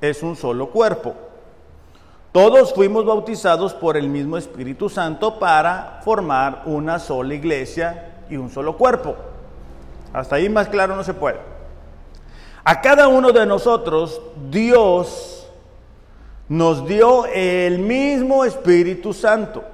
[0.00, 1.14] es un solo cuerpo.
[2.40, 8.48] Todos fuimos bautizados por el mismo Espíritu Santo para formar una sola iglesia y un
[8.48, 9.16] solo cuerpo.
[10.12, 11.40] Hasta ahí más claro no se puede.
[12.62, 14.22] A cada uno de nosotros
[14.52, 15.48] Dios
[16.48, 19.64] nos dio el mismo Espíritu Santo.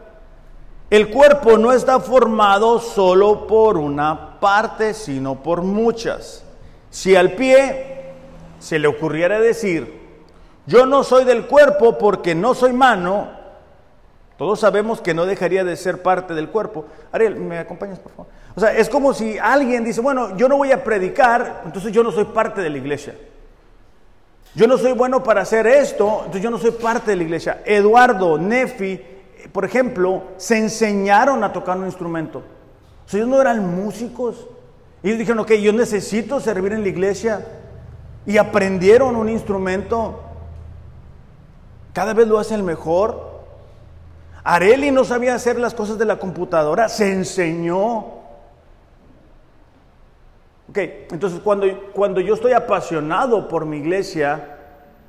[0.89, 6.43] El cuerpo no está formado solo por una parte, sino por muchas.
[6.89, 8.15] Si al pie
[8.59, 10.04] se le ocurriera decir,
[10.67, 13.29] yo no soy del cuerpo porque no soy mano,
[14.37, 16.87] todos sabemos que no dejaría de ser parte del cuerpo.
[17.13, 18.33] Ariel, ¿me acompañas, por favor?
[18.57, 22.03] O sea, es como si alguien dice, bueno, yo no voy a predicar, entonces yo
[22.03, 23.15] no soy parte de la iglesia.
[24.57, 27.63] Yo no soy bueno para hacer esto, entonces yo no soy parte de la iglesia.
[27.65, 29.01] Eduardo, Nefi,
[29.53, 32.43] por ejemplo, se enseñaron a tocar un instrumento.
[33.07, 34.49] O sea, ellos no eran músicos.
[35.03, 37.47] Ellos dijeron, ok, yo necesito servir en la iglesia.
[38.27, 40.24] Y aprendieron un instrumento.
[41.95, 43.33] Cada vez lo hacen mejor.
[44.43, 47.99] Areli no sabía hacer las cosas de la computadora, se enseñó.
[50.69, 50.79] Ok,
[51.13, 54.59] entonces cuando, cuando yo estoy apasionado por mi iglesia,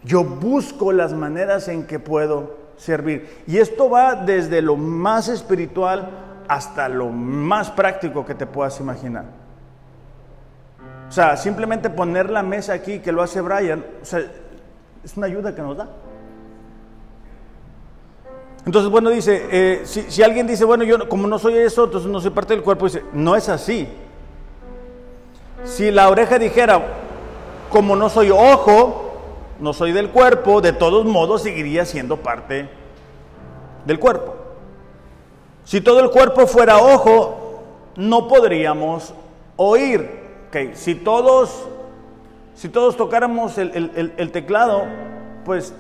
[0.03, 3.43] yo busco las maneras en que puedo servir.
[3.47, 6.09] Y esto va desde lo más espiritual
[6.47, 9.25] hasta lo más práctico que te puedas imaginar.
[11.09, 13.83] O sea, simplemente poner la mesa aquí, que lo hace Brian,
[15.03, 15.87] es una ayuda que nos da.
[18.65, 22.19] Entonces, bueno, dice, eh, si, alguien dice, bueno, yo como no soy eso, entonces no
[22.19, 23.87] soy parte del cuerpo, dice, no es así.
[25.63, 26.81] Si la oreja dijera,
[27.69, 29.05] como no soy ojo,
[29.59, 32.67] no soy del cuerpo, de todos modos seguiría siendo parte
[33.85, 34.35] del cuerpo.
[35.63, 37.63] Si todo el cuerpo fuera ojo,
[37.95, 39.13] no podríamos
[39.57, 40.25] oír.
[40.73, 41.67] Si todos,
[42.55, 44.83] si todos tocáramos el, teclado,
[45.43, 45.73] pues,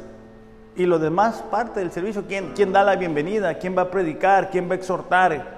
[0.75, 3.53] y lo demás parte del servicio, ¿quién, ¿quién da la bienvenida?
[3.55, 4.49] ¿Quién va a predicar?
[4.49, 5.55] ¿Quién va a exhortar?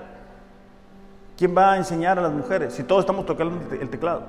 [1.38, 2.74] ¿Quién va a enseñar a las mujeres?
[2.74, 4.24] Si todos estamos tocando el teclado.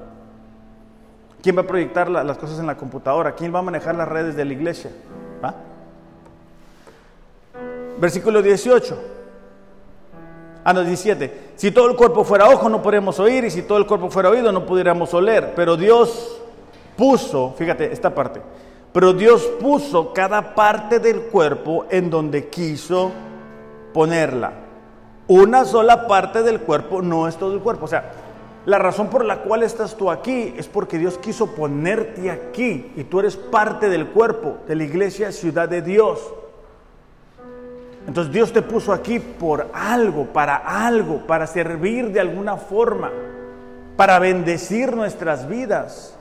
[1.43, 3.33] ¿Quién va a proyectar las cosas en la computadora?
[3.35, 4.91] ¿Quién va a manejar las redes de la iglesia?
[7.99, 8.99] Versículo 18.
[10.65, 11.53] Ah, no, 17.
[11.57, 14.29] Si todo el cuerpo fuera ojo, no podríamos oír, y si todo el cuerpo fuera
[14.29, 15.53] oído, no pudiéramos oler.
[15.57, 16.41] Pero Dios
[16.97, 18.41] puso, fíjate esta parte,
[18.99, 23.13] pero Dios puso cada parte del cuerpo en donde quiso
[23.95, 24.55] ponerla.
[25.29, 27.85] Una sola parte del cuerpo no es todo el cuerpo.
[27.85, 28.11] O sea,
[28.67, 33.05] la razón por la cual estás tú aquí es porque Dios quiso ponerte aquí y
[33.05, 36.19] tú eres parte del cuerpo de la iglesia Ciudad de Dios.
[38.05, 43.13] Entonces Dios te puso aquí por algo, para algo, para servir de alguna forma,
[43.97, 46.18] para bendecir nuestras vidas.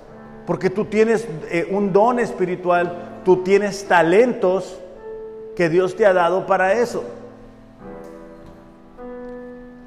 [0.48, 4.80] Porque tú tienes eh, un don espiritual, tú tienes talentos
[5.58, 7.04] que Dios te ha dado para eso.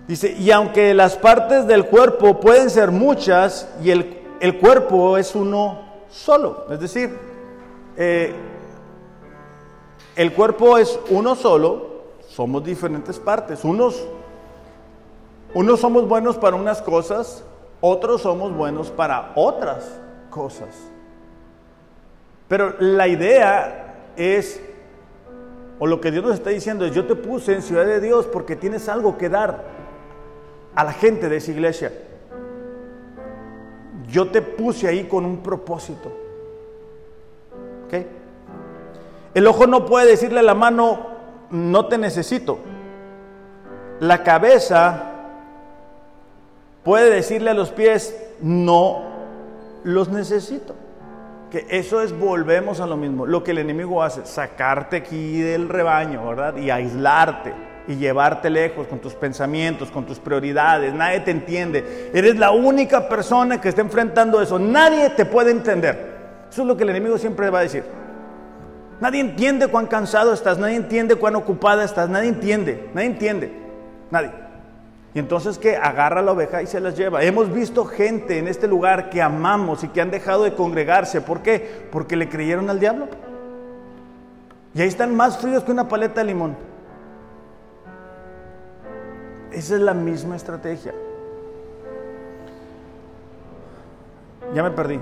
[0.06, 5.34] Dice, y aunque las partes del cuerpo pueden ser muchas y el, el cuerpo es
[5.34, 5.78] uno
[6.10, 7.16] solo, es decir,
[7.96, 8.34] eh,
[10.14, 13.64] el cuerpo es uno solo, somos diferentes partes.
[13.64, 14.06] Unos,
[15.54, 17.44] unos somos buenos para unas cosas,
[17.80, 20.00] otros somos buenos para otras
[20.30, 20.90] cosas.
[22.48, 24.60] Pero la idea es,
[25.78, 28.26] o lo que Dios nos está diciendo es, yo te puse en ciudad de Dios
[28.26, 29.64] porque tienes algo que dar
[30.74, 31.92] a la gente de esa iglesia.
[34.08, 36.12] Yo te puse ahí con un propósito.
[37.86, 38.06] ¿Ok?
[39.34, 41.06] El ojo no puede decirle a la mano,
[41.50, 42.58] no te necesito.
[44.00, 45.12] La cabeza
[46.82, 49.09] puede decirle a los pies, no
[49.84, 50.74] los necesito.
[51.50, 53.26] Que eso es, volvemos a lo mismo.
[53.26, 56.56] Lo que el enemigo hace, sacarte aquí del rebaño, ¿verdad?
[56.56, 57.52] Y aislarte
[57.88, 60.94] y llevarte lejos con tus pensamientos, con tus prioridades.
[60.94, 62.10] Nadie te entiende.
[62.14, 64.60] Eres la única persona que está enfrentando eso.
[64.60, 66.18] Nadie te puede entender.
[66.48, 67.84] Eso es lo que el enemigo siempre va a decir.
[69.00, 73.52] Nadie entiende cuán cansado estás, nadie entiende cuán ocupada estás, nadie entiende, nadie entiende,
[74.10, 74.30] nadie.
[75.12, 77.22] Y entonces que agarra la oveja y se las lleva.
[77.22, 81.20] Hemos visto gente en este lugar que amamos y que han dejado de congregarse.
[81.20, 81.88] ¿Por qué?
[81.90, 83.08] Porque le creyeron al diablo.
[84.72, 86.56] Y ahí están más fríos que una paleta de limón.
[89.50, 90.94] Esa es la misma estrategia.
[94.54, 95.00] Ya me perdí.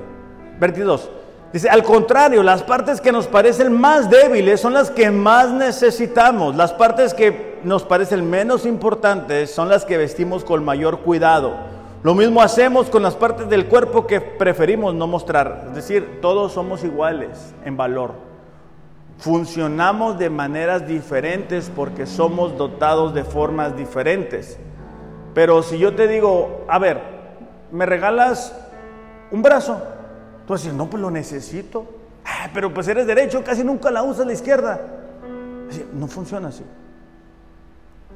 [0.58, 1.10] 22.
[1.52, 6.54] Dice, al contrario, las partes que nos parecen más débiles son las que más necesitamos.
[6.56, 11.54] Las partes que nos parecen menos importantes son las que vestimos con mayor cuidado.
[12.02, 15.64] Lo mismo hacemos con las partes del cuerpo que preferimos no mostrar.
[15.68, 18.12] Es decir, todos somos iguales en valor.
[19.16, 24.58] Funcionamos de maneras diferentes porque somos dotados de formas diferentes.
[25.34, 27.00] Pero si yo te digo, a ver,
[27.72, 28.54] ¿me regalas
[29.30, 29.82] un brazo?
[30.48, 31.84] Tú vas no, pues lo necesito.
[32.24, 34.80] Ah, pero pues eres derecho, casi nunca la usas la izquierda.
[35.92, 36.64] no funciona así.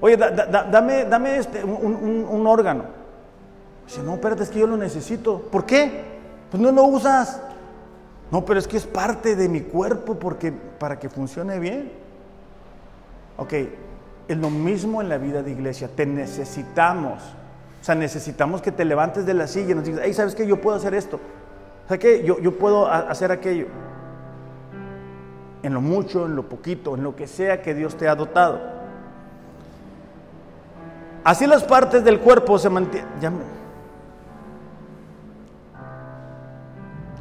[0.01, 2.85] Oye, dame, dame este, un, órgano.
[3.87, 5.43] Dice, no, espérate, es que yo lo necesito.
[5.43, 6.05] ¿Por qué?
[6.51, 7.39] Pues no lo usas.
[8.31, 11.93] No, pero es que es parte de mi cuerpo porque, para que funcione bien.
[13.37, 13.53] Ok,
[14.27, 15.91] es lo mismo en la vida de iglesia.
[15.95, 17.23] Te necesitamos.
[17.83, 20.47] O sea, necesitamos que te levantes de la silla y nos digas, hey, ¿sabes qué?
[20.47, 21.21] Yo puedo hacer esto.
[21.89, 22.25] ¿Sabes qué?
[22.25, 23.67] Yo, yo puedo hacer aquello.
[25.63, 28.61] En lo mucho, en lo poquito, en lo que sea que Dios te ha dotado.
[31.25, 33.63] Así las partes del cuerpo se mantienen.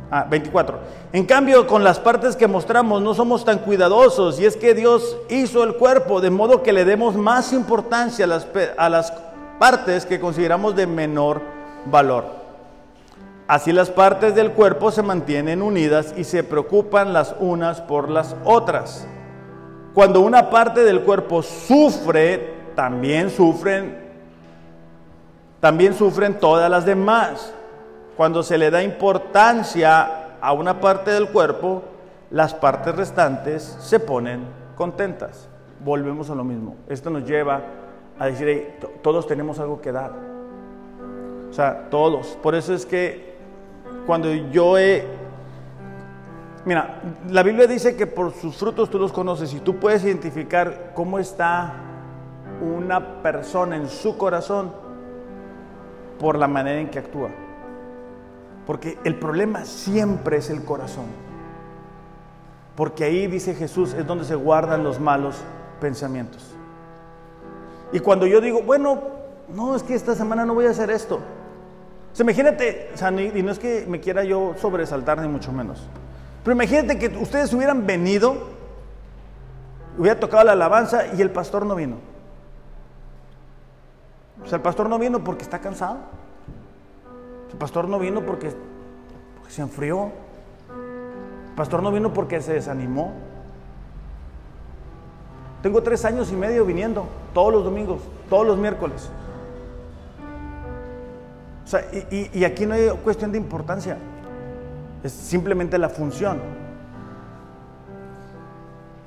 [0.10, 0.78] Ah, 24.
[1.14, 5.18] En cambio, con las partes que mostramos no somos tan cuidadosos y es que Dios
[5.30, 8.48] hizo el cuerpo de modo que le demos más importancia a las,
[8.78, 9.14] a las
[9.58, 11.42] partes que consideramos de menor
[11.86, 12.41] valor.
[13.52, 18.34] Así las partes del cuerpo se mantienen unidas y se preocupan las unas por las
[18.46, 19.06] otras.
[19.94, 24.00] Cuando una parte del cuerpo sufre, también sufren
[25.60, 27.54] también sufren todas las demás.
[28.16, 31.84] Cuando se le da importancia a una parte del cuerpo,
[32.30, 34.46] las partes restantes se ponen
[34.78, 35.50] contentas.
[35.84, 36.78] Volvemos a lo mismo.
[36.88, 37.64] Esto nos lleva
[38.18, 40.14] a decir, todos tenemos algo que dar.
[41.50, 42.38] O sea, todos.
[42.42, 43.31] Por eso es que
[44.06, 45.06] cuando yo he...
[46.66, 50.92] Mira, la Biblia dice que por sus frutos tú los conoces y tú puedes identificar
[50.94, 51.74] cómo está
[52.62, 54.72] una persona en su corazón
[56.20, 57.30] por la manera en que actúa.
[58.68, 61.06] Porque el problema siempre es el corazón.
[62.76, 65.38] Porque ahí, dice Jesús, es donde se guardan los malos
[65.80, 66.56] pensamientos.
[67.92, 69.02] Y cuando yo digo, bueno,
[69.54, 71.20] no, es que esta semana no voy a hacer esto.
[72.18, 72.92] O imagínate,
[73.34, 75.88] y no es que me quiera yo sobresaltar ni mucho menos.
[76.44, 78.36] Pero imagínate que ustedes hubieran venido,
[79.98, 81.98] hubiera tocado la alabanza y el pastor no vino.
[84.44, 86.00] O sea, el pastor no vino porque está cansado.
[87.52, 88.52] El pastor no vino porque,
[89.48, 90.12] se enfrió.
[91.50, 93.14] El pastor no vino porque se desanimó.
[95.62, 99.10] Tengo tres años y medio viniendo todos los domingos, todos los miércoles.
[102.10, 103.98] Y, y aquí no hay cuestión de importancia,
[105.04, 106.40] es simplemente la función.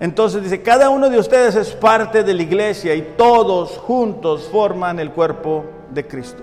[0.01, 4.99] Entonces dice, cada uno de ustedes es parte de la iglesia y todos juntos forman
[4.99, 6.43] el cuerpo de Cristo.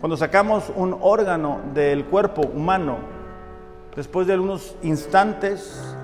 [0.00, 2.98] Cuando sacamos un órgano del cuerpo humano,
[3.94, 5.96] después de algunos instantes,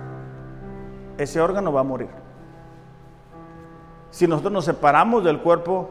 [1.18, 2.08] ese órgano va a morir.
[4.10, 5.90] Si nosotros nos separamos del cuerpo,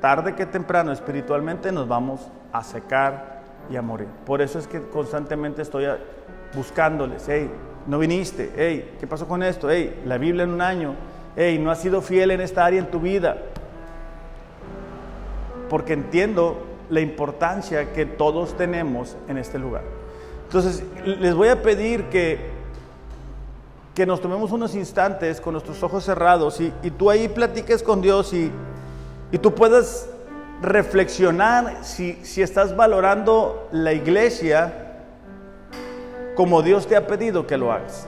[0.00, 4.08] tarde que temprano espiritualmente nos vamos a secar y a morir.
[4.26, 5.86] Por eso es que constantemente estoy
[6.54, 7.50] buscándoles, hey,
[7.86, 9.70] no viniste, hey, ¿qué pasó con esto?
[9.70, 10.94] Hey, la Biblia en un año,
[11.36, 13.38] hey, no has sido fiel en esta área en tu vida.
[15.68, 16.58] Porque entiendo
[16.90, 19.82] la importancia que todos tenemos en este lugar.
[20.44, 22.50] Entonces, les voy a pedir que,
[23.94, 28.34] que nos tomemos unos instantes con nuestros ojos cerrados y, tú ahí platiques con Dios
[28.34, 28.50] y,
[29.30, 30.10] y tú puedas
[30.62, 34.72] reflexionar si, si estás valorando la iglesia
[36.36, 38.06] como Dios te ha pedido que lo hagas.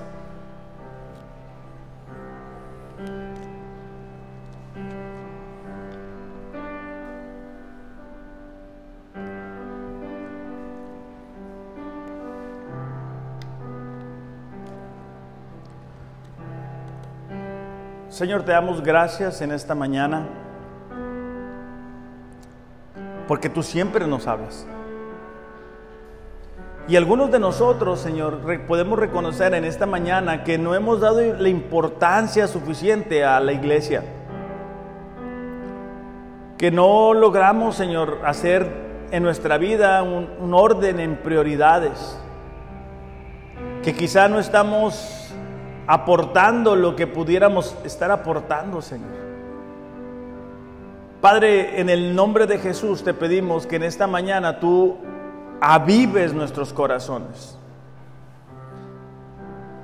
[18.08, 20.28] Señor, te damos gracias en esta mañana
[23.26, 24.66] porque tú siempre nos hablas.
[26.86, 31.48] Y algunos de nosotros, Señor, podemos reconocer en esta mañana que no hemos dado la
[31.48, 34.02] importancia suficiente a la iglesia.
[36.58, 42.20] Que no logramos, Señor, hacer en nuestra vida un, orden en prioridades.
[43.82, 45.32] Que quizá no estamos
[45.86, 49.33] aportando lo que pudiéramos estar aportando, Señor.
[51.24, 54.98] Padre, en el nombre de Jesús te pedimos que en esta mañana tú
[55.58, 57.58] avives nuestros corazones.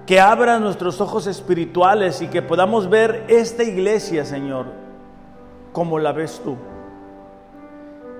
[0.05, 4.67] Que abras nuestros ojos espirituales y que podamos ver esta iglesia, Señor,
[5.73, 6.59] como la ves tú.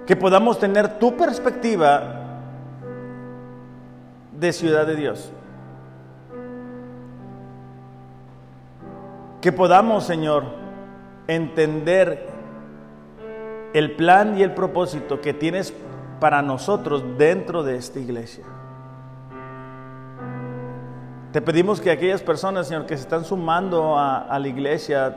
[0.07, 2.23] Que podamos tener tu perspectiva
[4.33, 5.31] de ciudad de Dios.
[9.43, 10.45] Que podamos, Señor,
[11.27, 12.40] entender
[13.73, 15.73] el plan y el propósito que tienes
[16.19, 18.45] para nosotros dentro de esta iglesia.
[21.33, 25.17] Te pedimos que aquellas personas, Señor, que se están sumando a, la iglesia,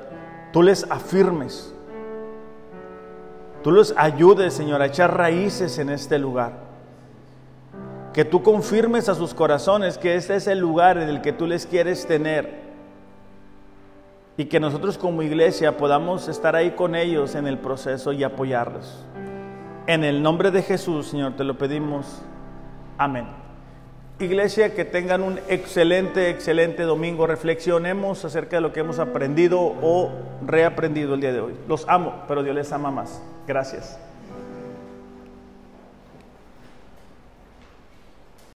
[0.51, 1.73] tú les afirmes.
[3.63, 6.53] Tú los ayudes, Señor, a echar raíces en este lugar.
[8.13, 11.47] Que tú confirmes a sus corazones que este es el lugar en el que tú
[11.47, 12.62] les quieres tener
[14.37, 19.05] y que nosotros como iglesia podamos estar ahí con ellos en el proceso y apoyarlos.
[19.85, 22.21] En el nombre de Jesús, Señor, te lo pedimos.
[22.97, 23.27] Amén.
[24.19, 27.27] Iglesia, que tengan un excelente, excelente domingo.
[27.27, 30.11] Reflexionemos acerca de lo que hemos aprendido o
[30.45, 31.53] reaprendido el día de hoy.
[31.67, 33.21] Los amo, pero Dios les ama más.
[33.47, 33.99] Gracias.